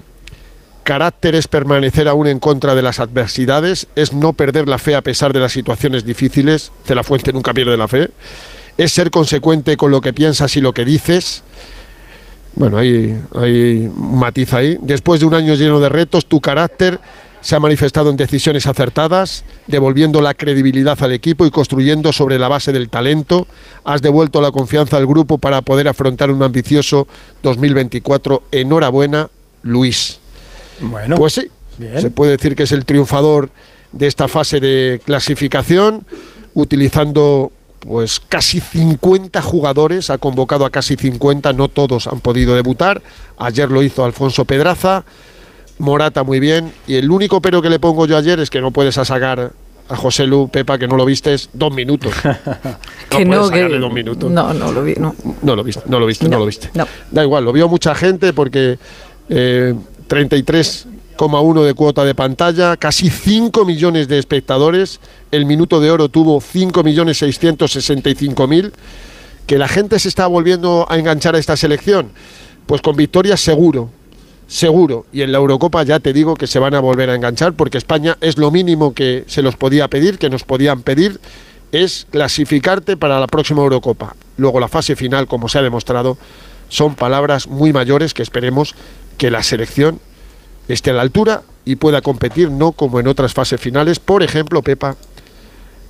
carácter 0.83 1.35
es 1.35 1.49
permanecer 1.49 2.09
aún 2.09 2.27
en 2.27 2.39
contra 2.39 2.75
de 2.75 2.83
las 2.83 3.01
adversidades, 3.01 3.87
es 3.97 4.13
no 4.13 4.33
perder 4.33 4.69
la 4.69 4.79
fe 4.79 4.95
a 4.95 5.03
pesar 5.03 5.33
de 5.33 5.41
las 5.41 5.53
situaciones 5.53 6.05
difíciles, 6.05 6.73
de 6.87 6.95
la 6.95 7.03
Fuente 7.05 7.33
nunca 7.33 7.55
pierde 7.55 7.77
la 7.77 7.89
fe, 7.89 8.11
es 8.77 8.93
ser 8.93 9.11
consecuente 9.11 9.77
con 9.77 9.91
lo 9.91 10.01
que 10.01 10.13
piensas 10.13 10.57
y 10.57 10.61
lo 10.61 10.73
que 10.73 10.85
dices, 10.85 11.43
bueno, 12.55 12.79
hay, 12.79 13.19
hay 13.35 13.91
un 13.95 14.19
matiz 14.19 14.53
ahí. 14.53 14.79
Después 14.81 15.21
de 15.21 15.27
un 15.27 15.35
año 15.35 15.55
lleno 15.55 15.81
de 15.81 15.89
retos, 15.89 16.27
tu 16.27 16.41
carácter 16.41 17.01
se 17.41 17.57
ha 17.57 17.61
manifestado 17.61 18.09
en 18.11 18.17
decisiones 18.17 18.67
acertadas, 18.67 19.45
devolviendo 19.67 20.21
la 20.21 20.35
credibilidad 20.35 21.03
al 21.03 21.13
equipo 21.13 21.45
y 21.45 21.51
construyendo 21.51 22.13
sobre 22.13 22.39
la 22.39 22.49
base 22.49 22.73
del 22.73 22.89
talento. 22.89 23.49
Has 23.85 24.01
devuelto 24.01 24.41
la 24.41 24.53
confianza 24.53 24.97
al 24.97 25.07
grupo 25.07 25.39
para 25.39 25.61
poder 25.63 25.89
afrontar 25.89 26.31
un 26.31 26.43
ambicioso 26.43 27.09
2024. 27.43 28.45
Enhorabuena, 28.53 29.29
Luis. 29.63 30.22
Bueno, 30.83 31.17
Pues 31.17 31.33
sí, 31.35 31.49
Bien. 31.79 32.01
se 32.01 32.11
puede 32.11 32.33
decir 32.33 32.55
que 32.55 32.65
es 32.65 32.73
el 32.73 32.85
triunfador 32.85 33.51
de 33.93 34.07
esta 34.07 34.29
fase 34.29 34.61
de 34.61 35.01
clasificación, 35.05 36.05
utilizando 36.55 37.51
pues 37.81 38.21
casi 38.21 38.61
50 38.61 39.43
jugadores, 39.43 40.09
ha 40.11 40.19
convocado 40.19 40.65
a 40.65 40.71
casi 40.71 40.95
50, 40.97 41.53
no 41.53 41.69
todos 41.69 42.07
han 42.07 42.21
podido 42.21 42.55
debutar. 42.55 43.03
Ayer 43.39 43.71
lo 43.71 43.83
hizo 43.83 44.05
Alfonso 44.05 44.45
Pedraza, 44.45 45.05
Morata 45.79 46.23
muy 46.23 46.39
bien, 46.39 46.73
y 46.87 46.95
el 46.95 47.11
único 47.11 47.41
pero 47.43 47.61
que 47.61 47.69
le 47.69 47.81
pongo 47.81 48.07
yo 48.07 48.17
ayer 48.17 48.39
es 48.39 48.51
que 48.51 48.61
no 48.61 48.71
puedes 48.71 48.95
sacar 48.95 49.51
a 49.89 49.97
José 49.97 50.27
Lu, 50.29 50.49
Pepa, 50.49 50.79
que 50.79 50.87
no 50.87 50.97
lo 50.97 51.05
vistes, 51.05 51.51
dos 51.53 51.75
minutos. 51.75 52.15
que 53.11 53.25
no, 53.25 53.51
que 53.51 53.57
sacarle 53.57 53.79
dos 53.81 53.93
minutos. 53.93 54.31
no, 54.31 54.55
no 54.55 54.71
lo 54.71 54.85
vi, 54.85 54.95
no. 54.95 55.15
No 55.43 55.57
lo 55.57 55.65
viste, 55.65 55.83
no 55.87 55.99
lo 55.99 56.07
viste, 56.07 56.27
no, 56.27 56.31
No, 56.31 56.39
lo 56.39 56.47
viste. 56.47 56.71
no. 56.75 56.87
Da 57.11 57.25
igual, 57.25 57.45
lo 57.45 57.53
vio 57.53 57.69
mucha 57.69 57.97
gente 57.97 58.33
porque 58.33 58.79
eh, 59.29 59.75
33,1 60.13 61.65
de 61.65 61.73
cuota 61.73 62.05
de 62.05 62.15
pantalla, 62.15 62.77
casi 62.77 63.09
5 63.09 63.65
millones 63.65 64.09
de 64.09 64.19
espectadores. 64.19 65.01
El 65.31 65.47
minuto 65.47 65.81
de 65.81 65.91
oro 65.91 66.11
tuvo 66.11 66.39
5.665.000. 66.39 68.73
Que 69.47 69.57
la 69.57 69.69
gente 69.69 69.99
se 69.99 70.09
está 70.09 70.27
volviendo 70.27 70.85
a 70.91 70.99
enganchar 70.99 71.35
a 71.35 71.39
esta 71.39 71.57
selección. 71.57 72.11
Pues 72.67 72.83
con 72.83 72.95
victoria 72.95 73.39
seguro, 73.39 73.89
seguro. 74.49 75.07
Y 75.15 75.23
en 75.23 75.33
la 75.33 75.39
Eurocopa 75.39 75.83
ya 75.83 75.99
te 75.99 76.13
digo 76.13 76.35
que 76.35 76.47
se 76.47 76.59
van 76.59 76.75
a 76.75 76.81
volver 76.81 77.09
a 77.09 77.15
enganchar 77.15 77.55
porque 77.55 77.79
España 77.79 78.19
es 78.21 78.37
lo 78.37 78.51
mínimo 78.51 78.93
que 78.93 79.25
se 79.29 79.41
los 79.41 79.57
podía 79.57 79.89
pedir, 79.89 80.19
que 80.19 80.29
nos 80.29 80.45
podían 80.45 80.83
pedir, 80.83 81.21
es 81.73 82.07
clasificarte 82.11 82.99
para 82.99 83.19
la 83.19 83.29
próxima 83.29 83.63
Eurocopa. 83.63 84.15
Luego 84.37 84.61
la 84.61 84.69
fase 84.69 84.95
final, 84.95 85.27
como 85.27 85.49
se 85.49 85.59
ha 85.59 85.63
demostrado, 85.63 86.19
son 86.69 86.97
palabras 86.97 87.49
muy 87.49 87.73
mayores 87.73 88.13
que 88.15 88.23
esperemos 88.23 88.77
que 89.23 89.31
la 89.31 89.45
selección 89.45 90.01
esté 90.67 90.91
a 90.91 90.95
la 90.95 91.03
altura 91.03 91.43
y 91.65 91.77
pueda 91.77 92.01
competir, 92.03 92.51
no 92.51 92.73
como 92.73 92.99
en 92.99 93.07
otras 93.07 93.33
fases 93.33 93.61
finales, 93.61 94.01
por 94.01 94.25
ejemplo, 94.25 94.63
Pepa, 94.63 94.97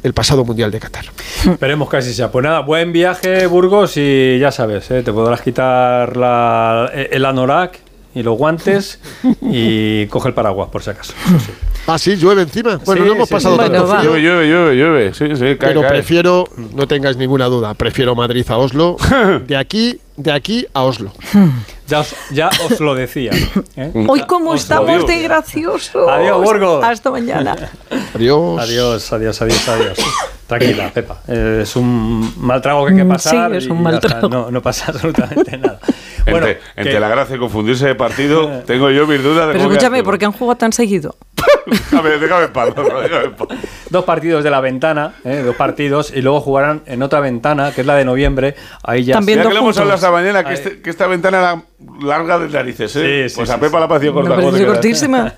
el 0.03 0.13
pasado 0.13 0.45
Mundial 0.45 0.71
de 0.71 0.79
Qatar. 0.79 1.07
Esperemos 1.51 1.89
que 1.89 1.97
así 1.97 2.13
sea. 2.13 2.31
Pues 2.31 2.43
nada, 2.45 2.61
buen 2.61 2.93
viaje, 2.93 3.47
Burgos, 3.47 3.95
y 3.97 4.39
ya 4.39 4.53
sabes, 4.53 4.91
¿eh? 4.91 5.03
te 5.03 5.15
podrás 5.15 5.41
quitar 5.41 6.15
la- 6.15 6.91
el 6.93 7.25
anorak 7.25 7.79
y 8.15 8.23
los 8.23 8.37
guantes 8.37 9.01
y 9.41 10.05
coge 10.09 10.29
el 10.29 10.35
paraguas, 10.35 10.69
por 10.69 10.83
si 10.83 10.91
acaso. 10.91 11.15
Eso 11.27 11.39
sí. 11.41 11.53
Ah, 11.87 11.99
sí, 11.99 12.17
llueve 12.17 12.43
encima. 12.43 12.79
Bueno, 12.85 13.03
Sí, 13.03 13.09
no 13.09 13.15
hemos 13.15 13.29
sí, 13.29 13.35
pasado 13.35 13.55
sí. 13.55 13.61
tanto 13.63 13.79
Bueno, 13.79 13.89
va. 13.95 13.99
frío. 14.01 14.11
Llueve, 14.19 14.47
llueve, 14.47 14.47
llueve, 14.47 14.77
llueve. 14.77 15.15
Sí, 15.15 15.25
sí, 15.35 15.57
cae, 15.57 15.71
Pero 15.71 15.81
cae. 15.81 15.91
prefiero, 15.91 16.45
no 16.75 16.87
tengáis 16.87 17.17
ninguna 17.17 17.47
duda, 17.47 17.73
prefiero 17.73 18.15
Madrid 18.15 18.45
a 18.51 18.59
Oslo. 18.59 18.99
De 19.47 19.57
aquí, 19.57 19.99
de 20.19 20.33
aquí 20.33 20.67
a 20.75 20.83
Oslo. 20.83 21.13
Ya 21.93 22.01
os, 22.01 22.15
ya 22.31 22.49
os 22.65 22.81
lo 22.81 22.95
decía. 22.95 23.33
¿eh? 23.77 23.93
Hoy 24.09 24.21
Os 24.27 24.29
lo 24.43 24.55
estamos 24.55 25.07
de 25.07 25.23
graciosos. 25.23 26.09
Adiós, 26.09 26.43
Burgos. 26.43 26.83
Hasta 26.83 27.11
mañana. 27.11 27.55
Adiós. 28.15 28.61
Adiós, 28.63 29.13
adiós, 29.13 29.43
adiós, 29.43 29.69
adiós. 29.69 29.99
Tranquila, 30.47 30.91
Pepa. 30.93 31.21
Eh, 31.29 31.61
Es 31.63 31.77
un 31.77 32.33
mal 32.39 32.61
trago 32.63 32.87
que 32.87 32.93
hay 32.93 32.97
que 32.99 33.05
Mm, 33.05 33.09
pasar. 33.09 33.51
sí, 33.51 33.57
es 33.59 33.67
un 33.67 33.83
mal 33.83 34.01
trago. 34.01 34.29
No, 34.29 34.51
no 34.51 34.63
pasa 34.63 34.87
absolutamente 34.93 35.59
nada. 35.59 35.79
Bueno, 36.25 36.47
entre, 36.47 36.59
que- 36.59 36.81
entre 36.81 37.01
la 37.01 37.09
gracia 37.09 37.37
y 37.37 37.39
confundirse 37.39 37.87
de 37.87 37.95
partido, 37.95 38.63
tengo 38.67 38.91
yo 38.91 39.07
mis 39.07 39.23
dudas 39.23 39.49
de 39.49 39.55
Pero 39.55 39.65
escúchame. 39.71 40.03
¿por 40.03 40.19
qué 40.19 40.25
han 40.27 40.33
jugado 40.33 40.57
tan 40.59 40.73
seguido? 40.73 41.17
Déjame, 41.67 42.11
déjame 42.19 42.49
no, 42.55 43.01
déjame 43.01 43.25
en 43.25 43.35
paz. 43.35 43.49
Dos 43.91 44.05
partidos 44.05 44.43
de 44.45 44.51
la 44.51 44.61
ventana, 44.61 45.15
¿eh? 45.25 45.43
dos 45.45 45.55
partidos, 45.57 46.13
y 46.15 46.23
luego 46.23 46.41
jugarán 46.41 46.83
en 46.87 47.03
otra 47.03 47.21
ventana, 47.21 47.73
que 47.73 47.81
es 47.83 47.87
la 47.87 47.95
de 47.97 48.05
noviembre. 48.05 48.55
Ahí 48.83 49.05
ya 49.05 49.15
También 49.15 49.39
Ya 49.39 49.43
dos 49.45 49.51
que 49.51 49.55
le 49.55 49.61
hemos 49.61 49.79
hablado 49.79 49.95
esta 49.97 50.11
mañana, 50.11 50.45
que, 50.45 50.55
este- 50.55 50.81
que 50.83 50.91
esta 50.91 51.07
ventana 51.07 51.39
era 51.39 51.63
larga 52.03 52.39
de 52.39 52.49
narices, 52.49 52.95
¿eh? 52.97 53.25
Sí, 53.25 53.29
sí, 53.31 53.37
pues 53.37 53.49
sí, 53.49 53.55
a 53.55 53.59
Pepa 53.61 53.77
sí. 53.79 53.81
la 53.81 53.89
pació 53.89 54.13
corta. 54.15 54.37
que- 54.37 54.67
cortísima. 54.67 55.33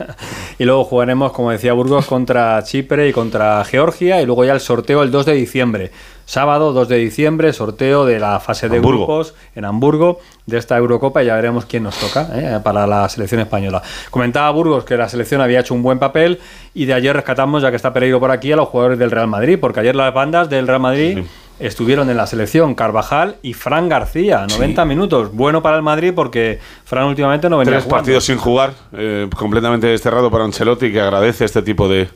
Y 0.59 0.65
luego 0.65 0.85
jugaremos, 0.85 1.33
como 1.33 1.51
decía 1.51 1.73
Burgos, 1.73 2.07
contra 2.07 2.63
Chipre 2.65 3.09
y 3.09 3.13
contra 3.13 3.65
Georgia. 3.65 4.21
Y 4.23 4.27
luego 4.27 4.45
ya 4.45 4.53
el 4.53 4.61
sorteo 4.61 5.03
el 5.03 5.11
2 5.11 5.27
de 5.27 5.33
diciembre. 5.35 5.91
Sábado 6.27 6.73
2 6.73 6.89
de 6.89 6.97
diciembre, 6.97 7.53
sorteo 7.53 8.07
de 8.07 8.19
la 8.19 8.41
fase 8.41 8.69
de 8.69 8.77
Hamburgo. 8.79 9.05
grupos 9.07 9.35
en 9.55 9.65
Hamburgo 9.65 10.21
de 10.47 10.59
esta 10.59 10.77
Eurocopa 10.79 11.23
y 11.23 11.27
ya 11.27 11.35
veremos 11.37 11.67
quién 11.67 11.83
nos 11.83 11.97
toca 11.99 12.29
¿eh? 12.33 12.61
para 12.65 12.87
la 12.87 13.09
selección 13.09 13.41
española. 13.41 13.83
Comentaba 14.11 14.51
Burgos 14.51 14.85
que 14.85 14.97
la 14.97 15.09
selección 15.09 15.41
había 15.41 15.61
hecho 15.61 15.75
un 15.75 15.83
buen 15.83 15.99
papel 15.99 16.41
y 16.75 16.87
de 16.87 16.95
ayer 16.95 17.15
rescatamos, 17.15 17.63
ya 17.63 17.71
que 17.71 17.77
está 17.77 17.93
Pereiro 17.93 18.21
por 18.21 18.31
aquí, 18.31 18.53
a 18.53 18.57
los 18.57 18.69
jugadores 18.69 18.99
del 18.99 19.11
Real 19.11 19.29
Madrid, 19.29 19.59
porque 19.61 19.81
ayer 19.81 19.95
las 19.95 20.13
bandas 20.15 20.49
del 20.49 20.67
Real 20.67 20.81
Madrid 20.81 21.19
Sí. 21.19 21.27
estuvieron 21.61 22.09
en 22.11 22.17
la 22.17 22.27
selección 22.27 22.75
Carvajal 22.75 23.37
y 23.43 23.53
Fran 23.53 23.89
García, 23.89 24.47
90 24.49 24.85
minutos. 24.87 25.33
Bueno 25.33 25.63
para 25.63 25.77
el 25.77 25.83
Madrid 25.83 26.13
porque 26.15 26.59
Fran 26.85 27.05
últimamente 27.07 27.49
no 27.51 27.59
venía 27.59 27.73
Tres 27.75 27.85
jugando. 27.85 28.03
partidos 28.03 28.25
sin 28.25 28.39
jugar, 28.39 28.73
eh, 28.93 29.29
completamente 29.37 29.87
desterrado 29.87 30.31
para 30.31 30.45
Ancelotti, 30.45 30.91
que 30.91 31.01
agradece 31.01 31.45
este 31.45 31.63
tipo 31.63 31.89
de, 31.89 32.09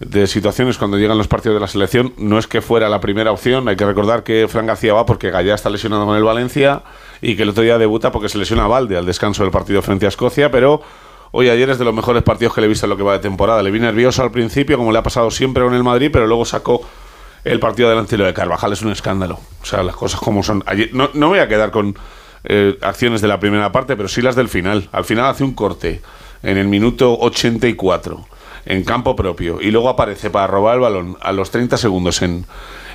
de 0.00 0.26
situaciones 0.26 0.78
cuando 0.78 0.98
llegan 0.98 1.18
los 1.18 1.28
partidos 1.28 1.56
de 1.56 1.60
la 1.60 1.68
selección. 1.68 2.12
No 2.18 2.38
es 2.38 2.46
que 2.46 2.60
fuera 2.60 2.88
la 2.88 3.00
primera 3.00 3.32
opción, 3.32 3.68
hay 3.68 3.76
que 3.76 3.86
recordar 3.86 4.22
que 4.22 4.48
Fran 4.48 4.66
García 4.66 4.94
va 4.94 5.06
porque 5.06 5.30
Gallá 5.30 5.54
está 5.54 5.70
lesionado 5.70 6.06
con 6.06 6.16
el 6.16 6.24
Valencia 6.24 6.82
y 7.20 7.36
que 7.36 7.42
el 7.42 7.50
otro 7.50 7.62
día 7.62 7.78
debuta 7.78 8.12
porque 8.12 8.28
se 8.28 8.38
lesiona 8.38 8.64
a 8.64 8.68
Valde 8.68 8.96
al 8.96 9.06
descanso 9.06 9.42
del 9.42 9.52
partido 9.52 9.82
frente 9.82 10.06
a 10.06 10.08
Escocia, 10.08 10.50
pero 10.50 10.82
hoy 11.30 11.48
ayer 11.48 11.70
es 11.70 11.78
de 11.78 11.84
los 11.84 11.94
mejores 11.94 12.22
partidos 12.22 12.54
que 12.54 12.60
le 12.60 12.66
he 12.66 12.68
visto 12.68 12.86
en 12.86 12.90
lo 12.90 12.96
que 12.96 13.02
va 13.02 13.12
de 13.14 13.20
temporada. 13.20 13.62
Le 13.62 13.70
vi 13.70 13.80
nervioso 13.80 14.22
al 14.22 14.30
principio, 14.30 14.76
como 14.76 14.92
le 14.92 14.98
ha 14.98 15.02
pasado 15.02 15.30
siempre 15.30 15.62
con 15.64 15.74
el 15.74 15.84
Madrid, 15.84 16.10
pero 16.12 16.26
luego 16.26 16.44
sacó 16.44 16.82
el 17.44 17.60
partido 17.60 17.88
adelante 17.88 18.14
y 18.14 18.18
lo 18.18 18.24
de 18.24 18.34
Carvajal 18.34 18.72
es 18.72 18.82
un 18.82 18.90
escándalo. 18.90 19.38
O 19.62 19.66
sea, 19.66 19.82
las 19.82 19.94
cosas 19.96 20.20
como 20.20 20.42
son. 20.42 20.64
No, 20.92 21.10
no 21.14 21.28
voy 21.28 21.38
a 21.38 21.48
quedar 21.48 21.70
con 21.70 21.96
eh, 22.44 22.78
acciones 22.82 23.20
de 23.20 23.28
la 23.28 23.38
primera 23.38 23.70
parte, 23.70 23.96
pero 23.96 24.08
sí 24.08 24.22
las 24.22 24.34
del 24.34 24.48
final. 24.48 24.88
Al 24.92 25.04
final 25.04 25.26
hace 25.26 25.44
un 25.44 25.54
corte 25.54 26.02
en 26.42 26.56
el 26.56 26.68
minuto 26.68 27.18
84 27.18 28.33
en 28.66 28.84
campo 28.84 29.14
propio 29.16 29.60
y 29.60 29.70
luego 29.70 29.88
aparece 29.88 30.30
para 30.30 30.46
robar 30.46 30.76
el 30.76 30.80
balón 30.80 31.16
a 31.20 31.32
los 31.32 31.50
30 31.50 31.76
segundos 31.76 32.22
en, 32.22 32.46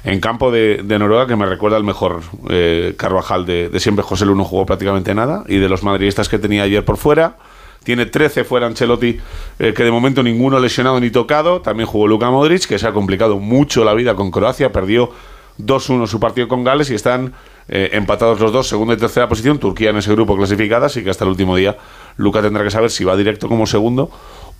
en 0.04 0.20
campo 0.20 0.52
de, 0.52 0.84
Noruega, 0.84 1.28
que 1.28 1.36
me 1.36 1.46
recuerda 1.46 1.78
al 1.78 1.84
mejor 1.84 2.22
eh, 2.50 2.94
Carvajal 2.98 3.46
de, 3.46 3.70
de 3.70 3.80
siempre. 3.80 4.04
José 4.04 4.26
Lu 4.26 4.36
no 4.36 4.46
jugó 4.46 4.66
prácticamente 4.66 5.14
nada 5.14 5.44
y 5.48 5.58
de 5.58 5.70
los 5.70 5.84
madridistas 5.84 6.30
que 6.30 6.40
tenía 6.40 6.64
ayer 6.64 6.84
por 6.86 6.98
fuera. 6.98 7.38
Tiene 7.84 8.06
13 8.06 8.44
fuera 8.44 8.68
Ancelotti, 8.68 9.20
eh, 9.58 9.74
que 9.74 9.84
de 9.84 9.92
momento 9.92 10.22
ninguno 10.22 10.60
lesionado 10.60 11.00
ni 11.00 11.12
tocado. 11.12 11.62
También 11.62 11.88
jugó 11.88 12.08
Luka 12.08 12.30
Modric, 12.30 12.66
que 12.66 12.78
se 12.78 12.88
ha 12.88 12.92
complicado 12.92 13.40
mucho 13.40 13.86
la 13.86 13.94
vida 13.94 14.16
con 14.16 14.32
Croacia. 14.32 14.72
Perdió 14.72 15.12
2-1 15.60 16.08
su 16.08 16.20
partido 16.20 16.48
con 16.48 16.64
Gales 16.64 16.90
y 16.90 16.96
están 16.96 17.34
eh, 17.70 17.90
empatados 17.94 18.40
los 18.40 18.52
dos, 18.52 18.68
segunda 18.68 18.94
y 18.94 18.98
tercera 18.98 19.30
posición. 19.30 19.60
Turquía 19.60 19.92
en 19.92 19.98
ese 19.98 20.12
grupo 20.12 20.36
clasificada, 20.36 20.88
así 20.88 21.04
que 21.04 21.10
hasta 21.10 21.24
el 21.24 21.32
último 21.32 21.56
día 21.56 21.78
Luka 22.18 22.42
tendrá 22.42 22.64
que 22.64 22.72
saber 22.72 22.92
si 22.92 23.06
va 23.06 23.16
directo 23.16 23.48
como 23.48 23.66
segundo 23.66 24.12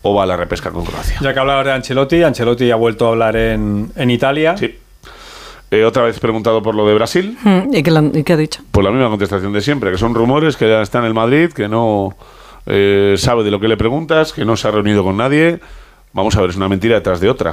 o 0.02 0.14
va 0.14 0.24
a 0.24 0.26
la 0.26 0.38
repesca 0.38 0.72
con 0.72 0.86
Croacia. 0.86 1.18
Ya 1.22 1.34
que 1.34 1.40
hablabas 1.40 1.66
de 1.66 1.74
Ancelotti, 1.74 2.24
Ancelotti 2.24 2.72
ha 2.72 2.76
vuelto 2.76 3.08
a 3.08 3.10
hablar 3.10 3.36
en, 3.36 3.92
en 3.96 4.12
Italia. 4.12 4.58
Sí. 4.58 4.78
Eh, 5.72 5.84
otra 5.84 6.04
vez 6.04 6.20
preguntado 6.20 6.64
por 6.64 6.74
lo 6.74 6.88
de 6.88 6.96
Brasil. 6.96 7.38
Mm, 7.44 7.76
¿Y 7.76 7.84
qué, 7.84 7.92
y 7.92 8.32
ha 8.32 8.38
dicho? 8.38 8.62
Pues 8.72 8.84
la 8.84 8.92
misma 8.92 9.10
contestación 9.10 9.54
de 9.54 9.62
siempre, 9.62 9.92
que 9.92 9.98
son 9.98 10.16
rumores, 10.16 10.58
que 10.58 10.68
ya 10.68 10.82
está 10.82 11.00
en 11.00 11.06
el 11.06 11.14
Madrid, 11.14 11.52
que 11.52 11.68
no 11.68 12.16
eh, 12.66 13.16
sabe 13.18 13.44
de 13.44 13.52
lo 13.52 13.60
que 13.60 13.68
le 13.68 13.78
preguntas, 13.78 14.34
que 14.34 14.46
no 14.46 14.58
se 14.58 14.68
ha 14.68 14.72
reunido 14.72 15.04
con 15.04 15.18
nadie. 15.18 15.60
Vamos 16.14 16.36
a 16.36 16.42
ver, 16.42 16.50
es 16.50 16.56
una 16.56 16.70
mentira 16.70 16.96
detrás 16.96 17.20
de 17.20 17.30
otra. 17.30 17.52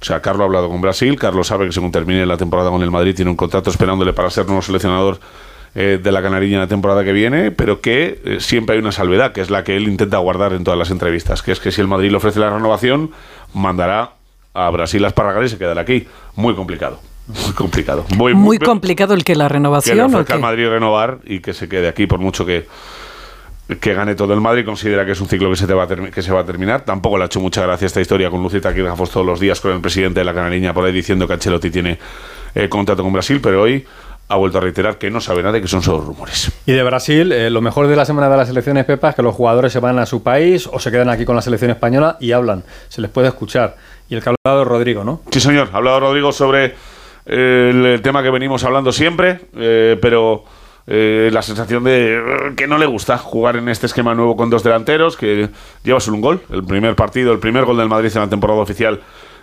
O 0.00 0.04
sea, 0.04 0.22
Carlos 0.22 0.42
ha 0.42 0.44
hablado 0.44 0.68
con 0.68 0.80
Brasil, 0.80 1.18
Carlos 1.18 1.48
sabe 1.48 1.66
que 1.66 1.72
según 1.72 1.90
termine 1.92 2.24
la 2.24 2.36
temporada 2.36 2.70
con 2.70 2.82
el 2.82 2.90
Madrid 2.90 3.14
tiene 3.14 3.30
un 3.30 3.36
contrato 3.36 3.68
esperándole 3.68 4.12
para 4.12 4.30
ser 4.30 4.46
nuevo 4.46 4.62
seleccionador 4.62 5.18
eh, 5.74 6.00
de 6.02 6.12
la 6.12 6.20
Canariña 6.22 6.54
en 6.54 6.60
la 6.60 6.66
temporada 6.68 7.04
que 7.04 7.12
viene, 7.12 7.50
pero 7.50 7.80
que 7.80 8.20
eh, 8.24 8.36
siempre 8.40 8.74
hay 8.76 8.80
una 8.82 8.92
salvedad, 8.92 9.32
que 9.32 9.40
es 9.40 9.50
la 9.50 9.62
que 9.64 9.76
él 9.76 9.88
intenta 9.88 10.18
guardar 10.18 10.52
en 10.52 10.64
todas 10.64 10.78
las 10.78 10.90
entrevistas, 10.90 11.42
que 11.42 11.52
es 11.52 11.60
que 11.60 11.70
si 11.70 11.80
el 11.80 11.86
Madrid 11.88 12.10
le 12.10 12.16
ofrece 12.16 12.40
la 12.40 12.50
renovación, 12.50 13.10
mandará 13.54 14.12
a 14.52 14.68
Brasil 14.70 15.04
a 15.04 15.08
Esparragar 15.08 15.44
y 15.44 15.48
se 15.48 15.58
quedará 15.58 15.80
aquí. 15.82 16.06
Muy 16.34 16.54
complicado. 16.54 17.00
Muy 17.28 17.52
complicado. 17.54 18.04
Muy, 18.16 18.34
Muy 18.34 18.58
complicado 18.58 19.14
el 19.14 19.22
que 19.22 19.36
la 19.36 19.44
que 19.44 19.48
le 19.50 19.54
renovación. 19.54 20.00
¿o 20.00 20.06
ofrezca 20.06 20.34
al? 20.34 20.40
Madrid 20.40 20.66
renovar 20.68 21.18
y 21.24 21.38
que 21.38 21.54
se 21.54 21.68
quede 21.68 21.86
aquí 21.86 22.06
por 22.08 22.18
mucho 22.18 22.44
que 22.44 22.66
que 23.80 23.94
gane 23.94 24.16
todo 24.16 24.34
el 24.34 24.40
Madrid 24.40 24.64
considera 24.64 25.06
que 25.06 25.12
es 25.12 25.20
un 25.20 25.28
ciclo 25.28 25.48
que 25.48 25.54
se, 25.54 25.68
te 25.68 25.74
va 25.74 25.84
a 25.84 25.88
termi- 25.88 26.10
que 26.10 26.22
se 26.22 26.32
va 26.32 26.40
a 26.40 26.44
terminar. 26.44 26.80
Tampoco 26.80 27.16
le 27.16 27.22
ha 27.22 27.26
hecho 27.26 27.38
mucha 27.38 27.62
gracia 27.62 27.86
esta 27.86 28.00
historia 28.00 28.28
con 28.28 28.42
Lucita 28.42 28.74
que 28.74 28.82
Gafos 28.82 29.10
todos 29.12 29.24
los 29.24 29.38
días 29.38 29.60
con 29.60 29.70
el 29.70 29.80
presidente 29.80 30.18
de 30.18 30.24
la 30.24 30.34
Canariña 30.34 30.74
por 30.74 30.84
ahí 30.84 30.92
diciendo 30.92 31.28
que 31.28 31.34
Ancelotti 31.34 31.70
tiene 31.70 31.96
eh, 32.56 32.68
contrato 32.68 33.04
con 33.04 33.12
Brasil, 33.12 33.38
pero 33.40 33.62
hoy 33.62 33.86
ha 34.30 34.36
vuelto 34.36 34.58
a 34.58 34.60
reiterar 34.60 34.96
que 34.96 35.10
no 35.10 35.20
sabe 35.20 35.42
nada 35.42 35.58
y 35.58 35.60
que 35.60 35.66
son 35.66 35.82
solo 35.82 36.00
rumores. 36.02 36.52
Y 36.64 36.72
de 36.72 36.82
Brasil, 36.84 37.32
eh, 37.32 37.50
lo 37.50 37.60
mejor 37.60 37.88
de 37.88 37.96
la 37.96 38.04
semana 38.04 38.28
de 38.28 38.36
las 38.36 38.48
elecciones, 38.48 38.84
Pepa, 38.84 39.10
es 39.10 39.16
que 39.16 39.22
los 39.22 39.34
jugadores 39.34 39.72
se 39.72 39.80
van 39.80 39.98
a 39.98 40.06
su 40.06 40.22
país 40.22 40.68
o 40.72 40.78
se 40.78 40.92
quedan 40.92 41.08
aquí 41.08 41.24
con 41.24 41.34
la 41.34 41.42
selección 41.42 41.72
española 41.72 42.16
y 42.20 42.30
hablan. 42.30 42.62
Se 42.88 43.00
les 43.00 43.10
puede 43.10 43.26
escuchar. 43.26 43.76
Y 44.08 44.14
el 44.14 44.22
que 44.22 44.30
ha 44.30 44.34
hablado 44.44 44.62
es 44.62 44.68
Rodrigo, 44.68 45.02
¿no? 45.02 45.20
Sí, 45.32 45.40
señor. 45.40 45.70
Ha 45.72 45.78
hablado 45.78 45.98
Rodrigo 45.98 46.30
sobre 46.30 46.76
eh, 47.26 47.92
el, 47.94 48.02
tema 48.02 48.22
que 48.22 48.30
venimos 48.30 48.62
hablando 48.62 48.92
siempre, 48.92 49.40
eh, 49.56 49.98
pero 50.00 50.44
la 50.86 51.42
sensación 51.42 51.84
de 51.84 52.52
que 52.56 52.66
no 52.66 52.76
le 52.76 52.86
gusta 52.86 53.16
jugar 53.16 53.54
en 53.54 53.68
este 53.68 53.86
esquema 53.86 54.12
nuevo 54.12 54.36
con 54.36 54.50
dos 54.50 54.64
delanteros, 54.64 55.16
que 55.16 55.48
lleva 55.84 56.00
solo 56.00 56.16
un 56.16 56.20
gol, 56.20 56.40
el 56.50 56.64
primer 56.64 56.96
partido, 56.96 57.32
el 57.32 57.38
primer 57.38 57.64
gol 57.64 57.76
del 57.76 57.88
Madrid 57.88 58.10
en 58.12 58.22
la 58.22 58.28
temporada 58.28 58.58
oficial 58.60 59.00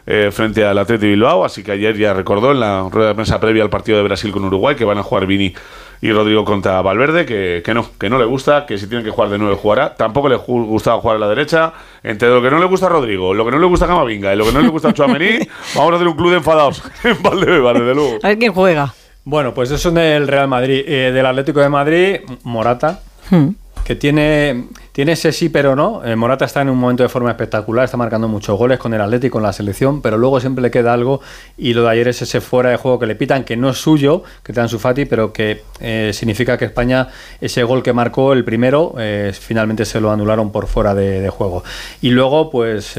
eh, 0.07 0.29
frente 0.31 0.65
al 0.65 0.77
Atleti 0.79 1.05
Bilbao, 1.05 1.45
así 1.45 1.61
que 1.63 1.73
ayer 1.73 1.95
ya 1.95 2.13
recordó 2.13 2.51
en 2.51 2.59
la 2.61 2.87
rueda 2.89 3.09
de 3.09 3.15
prensa 3.15 3.39
previa 3.39 3.61
al 3.61 3.69
partido 3.69 3.97
de 3.97 4.03
Brasil 4.05 4.31
con 4.31 4.43
Uruguay 4.45 4.75
que 4.75 4.85
van 4.85 4.97
a 4.97 5.03
jugar 5.03 5.27
Vini 5.27 5.53
y 6.01 6.11
Rodrigo 6.11 6.45
contra 6.45 6.81
Valverde, 6.81 7.25
que, 7.25 7.61
que 7.65 7.73
no, 7.73 7.85
que 7.99 8.09
no 8.09 8.17
le 8.17 8.25
gusta, 8.25 8.65
que 8.65 8.77
si 8.77 8.87
tiene 8.87 9.03
que 9.03 9.09
jugar 9.09 9.29
de 9.29 9.37
nuevo 9.37 9.55
jugará. 9.55 9.95
Tampoco 9.95 10.29
le 10.29 10.35
gustaba 10.35 11.01
jugar 11.01 11.17
a 11.17 11.19
la 11.19 11.27
derecha. 11.27 11.73
Entre 12.03 12.29
lo 12.29 12.41
que 12.41 12.49
no 12.51 12.59
le 12.59 12.65
gusta 12.65 12.85
a 12.85 12.89
Rodrigo, 12.89 13.33
lo 13.33 13.43
que 13.45 13.51
no 13.51 13.59
le 13.59 13.65
gusta 13.65 13.85
a 13.85 13.87
Camavinga 13.87 14.33
y 14.33 14.37
lo 14.37 14.45
que 14.45 14.51
no 14.53 14.61
le 14.61 14.69
gusta 14.69 14.89
a 14.89 14.93
Chouameni, 14.93 15.39
vamos 15.75 15.91
a 15.91 15.95
hacer 15.95 16.07
un 16.07 16.15
club 16.15 16.29
de 16.31 16.37
enfadados 16.37 16.83
en 17.03 17.21
Valdebeba, 17.21 17.73
desde 17.73 17.95
luego. 17.95 18.19
A 18.23 18.27
ver 18.29 18.37
quién 18.37 18.53
juega. 18.53 18.93
Bueno, 19.23 19.53
pues 19.53 19.71
eso 19.71 19.91
del 19.91 20.27
Real 20.27 20.47
Madrid. 20.47 20.83
Eh, 20.87 21.11
del 21.11 21.25
Atlético 21.25 21.59
de 21.59 21.69
Madrid, 21.69 22.15
Morata, 22.43 23.01
Hmm. 23.29 23.49
que 23.83 23.95
tiene, 23.95 24.67
tiene 24.97 25.11
ese 25.11 25.31
sí 25.31 25.49
pero 25.49 25.75
no. 25.75 26.03
Eh, 26.03 26.15
Morata 26.15 26.45
está 26.45 26.63
en 26.63 26.69
un 26.69 26.77
momento 26.79 27.03
de 27.03 27.09
forma 27.09 27.29
espectacular, 27.29 27.85
está 27.85 27.97
marcando 27.97 28.27
muchos 28.27 28.57
goles 28.57 28.79
con 28.79 28.95
el 28.95 29.01
Atlético, 29.01 29.33
con 29.33 29.43
la 29.43 29.53
selección, 29.53 30.01
pero 30.01 30.17
luego 30.17 30.39
siempre 30.39 30.63
le 30.63 30.71
queda 30.71 30.91
algo 30.91 31.21
y 31.55 31.75
lo 31.75 31.83
de 31.83 31.91
ayer 31.91 32.07
es 32.07 32.23
ese 32.23 32.41
fuera 32.41 32.71
de 32.71 32.77
juego 32.77 32.97
que 32.97 33.05
le 33.05 33.13
pitan, 33.13 33.43
que 33.43 33.55
no 33.55 33.69
es 33.69 33.77
suyo, 33.77 34.23
que 34.41 34.53
te 34.53 34.59
dan 34.59 34.69
su 34.69 34.79
Fati, 34.79 35.05
pero 35.05 35.31
que 35.31 35.61
eh, 35.79 36.09
significa 36.15 36.57
que 36.57 36.65
España, 36.65 37.09
ese 37.39 37.61
gol 37.61 37.83
que 37.83 37.93
marcó 37.93 38.33
el 38.33 38.43
primero, 38.43 38.95
eh, 38.97 39.33
finalmente 39.39 39.85
se 39.85 40.01
lo 40.01 40.09
anularon 40.09 40.51
por 40.51 40.65
fuera 40.65 40.95
de, 40.95 41.21
de 41.21 41.29
juego. 41.29 41.63
Y 42.01 42.09
luego, 42.09 42.49
pues... 42.49 42.97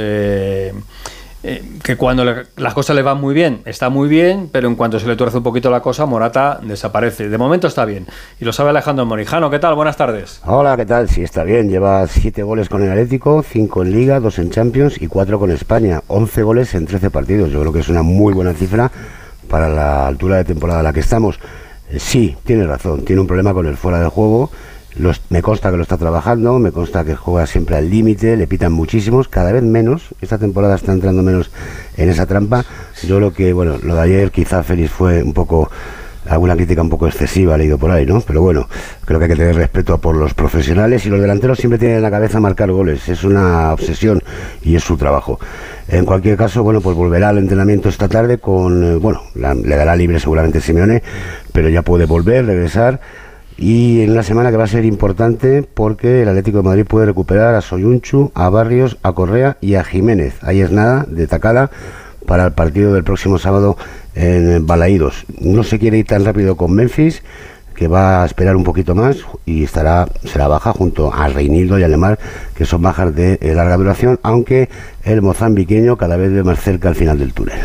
eh, 1.50 1.62
que 1.83 1.97
cuando 1.97 2.25
le- 2.25 2.45
las 2.57 2.75
cosas 2.75 2.95
le 2.95 3.02
van 3.02 3.21
muy 3.21 3.35
bien, 3.35 3.62
está 3.64 3.88
muy 3.88 4.09
bien, 4.09 4.49
pero 4.52 4.69
en 4.69 4.75
cuanto 4.76 4.99
se 5.00 5.07
le 5.07 5.17
tuerce 5.17 5.38
un 5.38 5.43
poquito 5.43 5.71
la 5.71 5.81
cosa, 5.81 6.05
Morata 6.07 6.61
desaparece. 6.62 7.28
De 7.28 7.38
momento 7.38 7.67
está 7.67 7.85
bien. 7.85 8.07
Y 8.40 8.45
lo 8.45 8.52
sabe 8.52 8.71
Alejandro 8.71 9.07
Morijano. 9.07 9.50
¿Qué 9.50 9.59
tal? 9.59 9.75
Buenas 9.75 9.97
tardes. 9.97 10.40
Hola, 10.45 10.76
¿qué 10.76 10.85
tal? 10.87 11.09
Sí, 11.09 11.23
está 11.23 11.45
bien. 11.45 11.69
Lleva 11.71 12.07
siete 12.07 12.43
goles 12.43 12.69
con 12.69 12.83
el 12.83 12.90
Atlético, 12.90 13.43
cinco 13.43 13.83
en 13.83 13.93
Liga, 13.93 14.21
dos 14.21 14.38
en 14.38 14.50
Champions 14.50 15.00
y 15.00 15.07
cuatro 15.07 15.38
con 15.38 15.50
España. 15.50 16.02
11 16.09 16.43
goles 16.43 16.75
en 16.75 16.87
13 16.87 17.11
partidos. 17.11 17.50
Yo 17.50 17.61
creo 17.61 17.73
que 17.73 17.81
es 17.81 17.88
una 17.88 18.02
muy 18.02 18.33
buena 18.35 18.52
cifra 18.52 18.90
para 19.49 19.69
la 19.69 20.07
altura 20.07 20.37
de 20.37 20.45
temporada 20.45 20.81
a 20.81 20.83
la 20.83 20.93
que 20.93 21.00
estamos. 21.00 21.40
Eh, 21.90 21.99
sí, 21.99 22.37
tiene 22.45 22.67
razón. 22.67 23.05
Tiene 23.05 23.21
un 23.23 23.26
problema 23.26 23.55
con 23.55 23.67
el 23.67 23.76
fuera 23.76 23.99
de 24.00 24.09
juego. 24.09 24.50
Me 25.28 25.42
consta 25.42 25.71
que 25.71 25.76
lo 25.76 25.83
está 25.83 25.97
trabajando, 25.97 26.59
me 26.59 26.73
consta 26.73 27.04
que 27.04 27.14
juega 27.14 27.47
siempre 27.47 27.76
al 27.76 27.88
límite, 27.88 28.37
le 28.37 28.47
pitan 28.47 28.73
muchísimos, 28.73 29.28
cada 29.28 29.52
vez 29.52 29.62
menos. 29.62 30.14
Esta 30.21 30.38
temporada 30.38 30.75
está 30.75 30.92
entrando 30.92 31.23
menos 31.23 31.50
en 31.97 32.09
esa 32.09 32.26
trampa. 32.26 32.64
Yo 33.04 33.21
lo 33.21 33.33
que, 33.33 33.52
bueno, 33.52 33.78
lo 33.83 33.95
de 33.95 34.00
ayer 34.00 34.30
quizá 34.30 34.62
Félix 34.62 34.90
fue 34.90 35.23
un 35.23 35.35
poco 35.35 35.71
alguna 36.28 36.57
crítica 36.57 36.83
un 36.83 36.90
poco 36.90 37.07
excesiva 37.07 37.57
leído 37.57 37.78
por 37.78 37.90
ahí, 37.90 38.04
¿no? 38.04 38.21
Pero 38.21 38.42
bueno, 38.42 38.68
creo 39.04 39.18
que 39.18 39.25
hay 39.26 39.30
que 39.30 39.37
tener 39.37 39.57
respeto 39.57 39.99
por 39.99 40.16
los 40.16 40.35
profesionales 40.35 41.07
y 41.07 41.09
los 41.09 41.21
delanteros 41.21 41.59
siempre 41.59 41.78
tienen 41.78 41.99
en 41.99 42.02
la 42.02 42.11
cabeza 42.11 42.40
marcar 42.40 42.71
goles, 42.71 43.09
es 43.09 43.25
una 43.25 43.73
obsesión 43.73 44.23
y 44.62 44.76
es 44.76 44.83
su 44.83 44.97
trabajo. 44.97 45.38
En 45.88 46.04
cualquier 46.04 46.37
caso, 46.37 46.62
bueno, 46.62 46.80
pues 46.80 46.97
volverá 46.97 47.30
al 47.30 47.38
entrenamiento 47.38 47.88
esta 47.88 48.09
tarde 48.09 48.38
con, 48.38 48.85
eh, 48.85 48.97
bueno, 48.97 49.23
le 49.35 49.76
dará 49.76 49.97
libre 49.97 50.21
seguramente 50.21 50.61
Simeone, 50.61 51.02
pero 51.52 51.68
ya 51.68 51.83
puede 51.83 52.04
volver, 52.04 52.45
regresar 52.45 53.00
y 53.59 54.03
en 54.03 54.12
una 54.12 54.23
semana 54.23 54.53
que 54.53 54.57
va 54.57 54.65
a 54.65 54.69
ser 54.69 54.85
importante 54.85 55.62
porque 55.62 56.23
el 56.23 56.29
Atlético 56.29 56.59
de 56.59 56.62
Madrid 56.65 56.87
puede 56.87 57.07
recuperar 57.07 57.57
a 57.57 57.61
Soyunchu, 57.61 58.31
a 58.35 58.49
Barrios, 58.49 58.99
a 59.03 59.12
Correa 59.12 59.57
y 59.61 59.75
a 59.75 59.83
Jiménez. 59.83 60.37
Ahí 60.43 60.61
es 60.61 60.71
nada, 60.71 61.05
de 61.09 61.27
tacada 61.27 61.71
para 62.25 62.47
el 62.47 62.53
partido 62.53 62.95
del 62.95 63.03
próximo 63.03 63.38
sábado 63.38 63.77
en 64.15 64.65
Balaídos. 64.65 65.27
No 65.41 65.65
se 65.65 65.81
quiere 65.81 65.99
ir 65.99 66.07
tan 66.07 66.25
rápido 66.25 66.57
con 66.57 66.73
Memphis, 66.73 67.23
que 67.75 67.88
va 67.88 68.23
a 68.23 68.27
esperar 68.27 68.55
un 68.55 68.65
poquito 68.65 68.95
más 68.95 69.19
y 69.45 69.65
estará 69.65 70.09
será 70.25 70.47
baja 70.47 70.73
junto 70.73 71.12
a 71.12 71.29
Reinildo 71.29 71.79
y 71.79 71.83
Alemar, 71.83 72.19
que 72.55 72.65
son 72.65 72.83
bajas 72.83 73.15
de 73.15 73.38
eh, 73.41 73.55
larga 73.55 73.77
duración, 73.77 74.21
aunque 74.23 74.69
el 75.03 75.21
mozambiqueño 75.21 75.97
cada 75.97 76.17
vez 76.17 76.33
ve 76.33 76.45
más 76.45 76.61
cerca 76.61 76.88
al 76.88 76.95
final 76.95 77.19
del 77.19 77.33
túnel. 77.33 77.59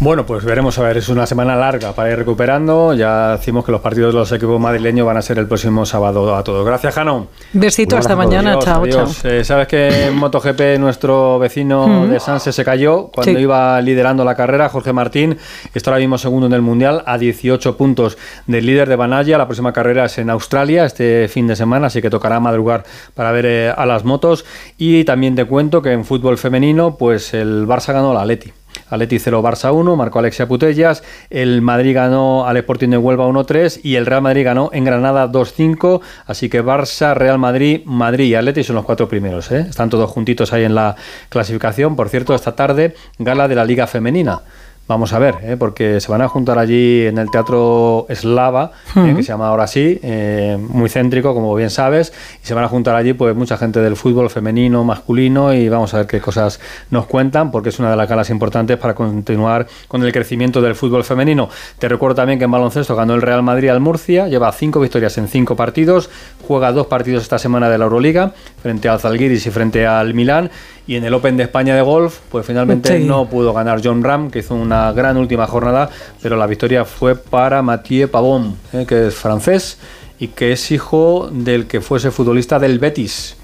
Bueno, 0.00 0.26
pues 0.26 0.44
veremos 0.44 0.76
a 0.78 0.82
ver, 0.82 0.96
es 0.98 1.08
una 1.08 1.24
semana 1.24 1.54
larga 1.56 1.92
para 1.92 2.10
ir 2.10 2.18
recuperando. 2.18 2.92
Ya 2.94 3.36
decimos 3.36 3.64
que 3.64 3.70
los 3.72 3.80
partidos 3.80 4.12
de 4.12 4.18
los 4.18 4.32
equipos 4.32 4.60
madrileños 4.60 5.06
van 5.06 5.16
a 5.16 5.22
ser 5.22 5.38
el 5.38 5.46
próximo 5.46 5.86
sábado 5.86 6.34
a 6.34 6.42
todos. 6.42 6.66
Gracias, 6.66 6.94
Jano. 6.94 7.28
Besito, 7.52 7.96
hasta 7.96 8.14
mañana. 8.16 8.50
Adiós, 8.50 8.64
chao, 8.64 8.82
adiós. 8.82 9.22
chao. 9.22 9.30
Eh, 9.30 9.44
Sabes 9.44 9.68
que 9.68 10.06
en 10.08 10.16
MotoGP 10.16 10.78
nuestro 10.78 11.38
vecino 11.38 12.06
de 12.08 12.18
Sanse 12.20 12.52
se 12.52 12.64
cayó 12.64 13.06
cuando 13.14 13.32
Sí. 13.32 13.38
iba 13.38 13.80
liderando 13.80 14.24
la 14.24 14.34
carrera, 14.34 14.68
Jorge 14.68 14.92
Martín. 14.92 15.38
Está 15.72 15.90
ahora 15.90 16.00
mismo 16.00 16.18
segundo 16.18 16.48
en 16.48 16.52
el 16.54 16.60
Mundial 16.62 17.02
a 17.06 17.16
18 17.16 17.76
puntos 17.76 18.18
del 18.46 18.66
líder 18.66 18.88
de 18.88 18.96
Banaya. 18.96 19.38
La 19.38 19.46
próxima 19.46 19.72
carrera 19.72 20.06
es 20.06 20.18
en 20.18 20.28
Australia 20.28 20.84
este 20.84 21.28
fin 21.28 21.46
de 21.46 21.54
semana, 21.56 21.86
así 21.86 22.02
que 22.02 22.10
tocará 22.10 22.40
madrugar 22.40 22.82
para 23.14 23.30
ver 23.30 23.46
eh, 23.46 23.72
a 23.74 23.86
las 23.86 24.04
motos. 24.04 24.44
Y 24.76 25.04
también 25.04 25.34
te 25.36 25.44
cuento 25.46 25.80
que 25.80 25.92
en 25.92 26.04
fútbol 26.04 26.36
femenino, 26.36 26.96
pues 26.96 27.32
el 27.32 27.66
Barça 27.66 27.92
ganó 27.94 28.12
la 28.12 28.20
Atleti. 28.22 28.52
Atleti 28.88 29.18
0, 29.18 29.42
Barça 29.42 29.72
1, 29.72 29.96
marcó 29.96 30.18
Alexia 30.18 30.46
Putellas, 30.46 31.02
el 31.30 31.62
Madrid 31.62 31.94
ganó 31.94 32.46
al 32.46 32.56
Sporting 32.58 32.90
de 32.90 32.98
Huelva 32.98 33.26
1-3 33.26 33.80
y 33.82 33.96
el 33.96 34.06
Real 34.06 34.22
Madrid 34.22 34.44
ganó 34.44 34.70
en 34.72 34.84
Granada 34.84 35.30
2-5, 35.30 36.00
así 36.26 36.48
que 36.48 36.62
Barça, 36.62 37.14
Real 37.14 37.38
Madrid, 37.38 37.82
Madrid 37.84 38.26
y 38.26 38.34
Atleti 38.34 38.64
son 38.64 38.76
los 38.76 38.84
cuatro 38.84 39.08
primeros, 39.08 39.50
¿eh? 39.50 39.66
están 39.68 39.90
todos 39.90 40.10
juntitos 40.10 40.52
ahí 40.52 40.64
en 40.64 40.74
la 40.74 40.96
clasificación. 41.28 41.96
Por 41.96 42.08
cierto, 42.08 42.34
esta 42.34 42.56
tarde 42.56 42.94
gala 43.18 43.48
de 43.48 43.54
la 43.54 43.64
Liga 43.64 43.86
Femenina. 43.86 44.42
Vamos 44.86 45.14
a 45.14 45.18
ver, 45.18 45.36
¿eh? 45.42 45.56
porque 45.58 45.98
se 45.98 46.12
van 46.12 46.20
a 46.20 46.28
juntar 46.28 46.58
allí 46.58 47.06
en 47.06 47.16
el 47.16 47.30
Teatro 47.30 48.04
Eslava, 48.10 48.72
eh, 48.94 49.14
que 49.16 49.22
se 49.22 49.28
llama 49.28 49.48
ahora 49.48 49.66
sí, 49.66 49.98
eh, 50.02 50.58
muy 50.60 50.90
céntrico, 50.90 51.32
como 51.32 51.54
bien 51.54 51.70
sabes, 51.70 52.12
y 52.42 52.46
se 52.46 52.52
van 52.52 52.64
a 52.64 52.68
juntar 52.68 52.94
allí 52.94 53.14
pues 53.14 53.34
mucha 53.34 53.56
gente 53.56 53.80
del 53.80 53.96
fútbol 53.96 54.28
femenino, 54.28 54.84
masculino, 54.84 55.54
y 55.54 55.70
vamos 55.70 55.94
a 55.94 55.98
ver 55.98 56.06
qué 56.06 56.20
cosas 56.20 56.60
nos 56.90 57.06
cuentan, 57.06 57.50
porque 57.50 57.70
es 57.70 57.78
una 57.78 57.90
de 57.90 57.96
las 57.96 58.06
galas 58.06 58.28
importantes 58.28 58.76
para 58.76 58.94
continuar 58.94 59.66
con 59.88 60.02
el 60.02 60.12
crecimiento 60.12 60.60
del 60.60 60.74
fútbol 60.74 61.02
femenino. 61.02 61.48
Te 61.78 61.88
recuerdo 61.88 62.16
también 62.16 62.38
que 62.38 62.44
en 62.44 62.50
baloncesto 62.50 62.94
ganó 62.94 63.14
el 63.14 63.22
Real 63.22 63.42
Madrid 63.42 63.70
al 63.70 63.80
Murcia, 63.80 64.28
lleva 64.28 64.52
cinco 64.52 64.80
victorias 64.80 65.16
en 65.16 65.28
cinco 65.28 65.56
partidos, 65.56 66.10
juega 66.46 66.72
dos 66.72 66.88
partidos 66.88 67.22
esta 67.22 67.38
semana 67.38 67.70
de 67.70 67.78
la 67.78 67.84
Euroliga, 67.84 68.34
frente 68.60 68.90
al 68.90 69.00
Zalgiris 69.00 69.46
y 69.46 69.50
frente 69.50 69.86
al 69.86 70.12
Milán, 70.12 70.50
y 70.86 70.96
en 70.96 71.04
el 71.04 71.14
Open 71.14 71.36
de 71.36 71.44
España 71.44 71.74
de 71.74 71.82
golf, 71.82 72.18
pues 72.30 72.44
finalmente 72.46 72.98
Sí. 72.98 73.04
no 73.04 73.26
pudo 73.28 73.52
ganar 73.52 73.80
John 73.82 74.02
Ram, 74.04 74.30
que 74.30 74.40
hizo 74.40 74.54
una 74.54 74.92
gran 74.92 75.16
última 75.16 75.46
jornada, 75.46 75.88
pero 76.22 76.36
la 76.36 76.46
victoria 76.46 76.84
fue 76.84 77.16
para 77.16 77.62
Mathieu 77.62 78.08
Pavón, 78.10 78.56
eh, 78.72 78.84
que 78.86 79.06
es 79.08 79.14
francés 79.14 79.78
y 80.18 80.28
que 80.28 80.52
es 80.52 80.70
hijo 80.70 81.28
del 81.32 81.66
que 81.66 81.80
fuese 81.80 82.10
futbolista 82.10 82.58
del 82.58 82.78
Betis. 82.78 83.36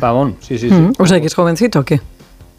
Pavón, 0.00 0.36
sí, 0.40 0.58
sí, 0.58 0.68
sí. 0.68 0.74
Mm, 0.74 0.92
O 0.98 1.06
sea, 1.06 1.20
que 1.20 1.26
es 1.28 1.34
jovencito 1.34 1.78
o 1.80 1.84
qué? 1.84 2.00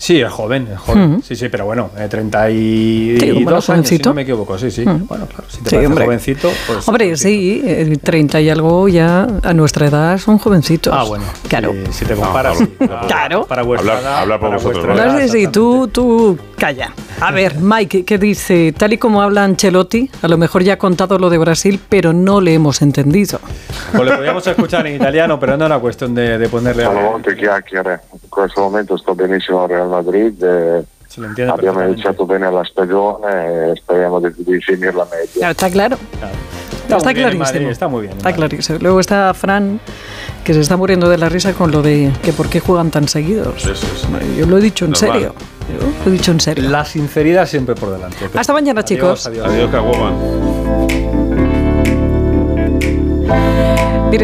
Sí, 0.02 0.20
es 0.20 0.32
joven, 0.32 0.68
es 0.74 0.80
joven. 0.80 1.18
Mm. 1.18 1.22
Sí, 1.22 1.36
sí, 1.36 1.48
pero 1.50 1.66
bueno, 1.66 1.92
eh, 1.96 2.08
32 2.10 3.20
Sí, 3.20 3.38
años, 3.46 3.64
si 3.64 3.72
jovencito. 3.72 4.10
no 4.10 4.14
me 4.16 4.22
equivoco, 4.24 4.58
sí, 4.58 4.72
sí. 4.72 4.84
Mm. 4.84 5.06
Bueno, 5.08 5.28
claro, 5.28 5.44
si 5.48 5.58
te 5.62 5.70
Sí, 5.70 5.76
parece 5.76 5.86
hombre. 5.88 6.06
jovencito, 6.06 6.50
pues... 6.66 6.88
Hombre, 6.88 7.06
jovencito. 7.06 7.30
sí, 7.30 7.62
eh, 7.64 7.98
30 8.02 8.42
y 8.42 8.50
algo 8.50 8.88
ya 8.90 9.28
a 9.44 9.54
nuestra 9.54 9.86
edad 9.86 10.18
son 10.18 10.40
jovencitos. 10.40 10.92
Ah, 10.98 11.04
bueno. 11.04 11.26
Claro. 11.48 11.72
Si, 11.86 11.94
si 11.94 12.06
te 12.06 12.16
comparas, 12.16 12.60
No, 12.60 12.68
no, 12.80 12.88
para- 12.88 13.02
Claro. 13.08 13.46
Para 13.46 13.62
vuestra 13.62 13.92
Hablar- 13.98 14.04
edad, 14.12 14.20
hablar 14.22 14.40
por 14.40 14.50
para 14.50 14.58
vosotros, 14.64 14.86
vuestra 14.88 15.06
No 15.06 15.12
edad, 15.20 15.28
sé 15.28 15.28
si 15.38 15.48
tú, 15.50 15.88
tú 15.90 16.38
calla. 16.58 16.94
A 17.20 17.32
ver, 17.32 17.58
Mike, 17.60 18.04
¿qué 18.04 18.18
dice? 18.18 18.74
Tal 18.76 18.94
y 18.94 18.98
como 18.98 19.22
habla 19.22 19.44
Ancelotti, 19.44 20.10
a 20.24 20.28
lo 20.28 20.40
mejor 20.40 20.64
ya 20.64 20.74
ha 20.74 20.78
contado 20.78 21.20
lo 21.20 21.30
de 21.30 21.38
Brasil, 21.38 21.80
pero 21.90 22.12
no 22.12 22.42
le 22.42 22.56
hemos 22.56 22.82
entendido. 22.82 23.40
Pues 23.92 24.04
le 24.04 24.16
podíamos 24.18 24.48
escuchar 24.48 24.88
en 24.88 24.96
italiano, 24.96 25.40
pero 25.40 25.58
no 25.58 25.68
era 25.68 25.78
cuestión 25.78 26.16
de, 26.16 26.40
de 26.40 26.50
ponerle... 26.50 26.90
Molte 26.90 27.36
chiacchiere. 27.38 28.00
In 28.24 28.30
questo 28.30 28.62
momento 28.62 28.98
sto 28.98 29.14
benissimo 29.14 29.68
Madrid. 29.92 30.44
e 30.44 30.84
entiende 31.18 31.52
abbiamo 31.52 31.84
iniziato 31.84 32.26
bene 32.26 32.50
la 32.50 32.64
stagione 32.64 33.72
e 33.72 33.76
speriamo 33.76 34.20
di, 34.20 34.30
di 34.38 34.60
finirla 34.62 35.06
meglio. 35.12 35.28
Claro, 35.34 35.52
está 35.52 35.70
claro. 35.70 35.98
Claro. 36.18 36.36
Está, 36.82 36.98
muy 36.98 37.14
bien 37.14 37.28
en 37.28 37.32
clarísimo. 37.38 37.44
Madrid, 37.46 37.68
está 37.70 37.88
muy 37.88 38.02
bien. 38.02 38.12
en 38.14 38.18
Está 38.18 38.34
clarísimo. 38.34 38.80
Luego 38.82 39.00
está 39.00 39.34
Fran, 39.34 39.80
que 40.44 40.54
se 40.54 40.60
está 40.62 40.76
muriendo 40.78 41.08
de 41.10 41.18
la 41.18 41.30
risa 41.30 41.54
con 41.54 41.72
lo 41.72 41.82
de 41.82 42.12
que 42.24 42.34
por 42.34 42.50
qué 42.50 42.60
juegan 42.60 42.92
tan 42.92 43.08
seguidos. 43.08 43.66
Eso 43.66 43.72
es. 43.94 44.08
Yo 44.38 44.46
lo 44.46 44.58
he 44.58 44.62
dicho 44.62 44.86
en 44.86 44.92
Normal. 44.92 45.12
serio. 45.14 45.36
Yo 45.80 45.88
lo 46.06 46.10
he 46.10 46.12
dicho 46.12 46.32
en 46.32 46.40
serio. 46.40 46.70
La 46.70 46.84
sinceridad 46.84 47.46
siempre 47.46 47.76
por 47.76 47.92
delante. 47.92 48.18
Hasta 48.34 48.52
mañana, 48.54 48.82
Adiós, 48.82 48.86
chicos. 48.90 49.28
adiós. 49.28 49.48
Adiós. 49.48 49.70
Mire, 54.10 54.20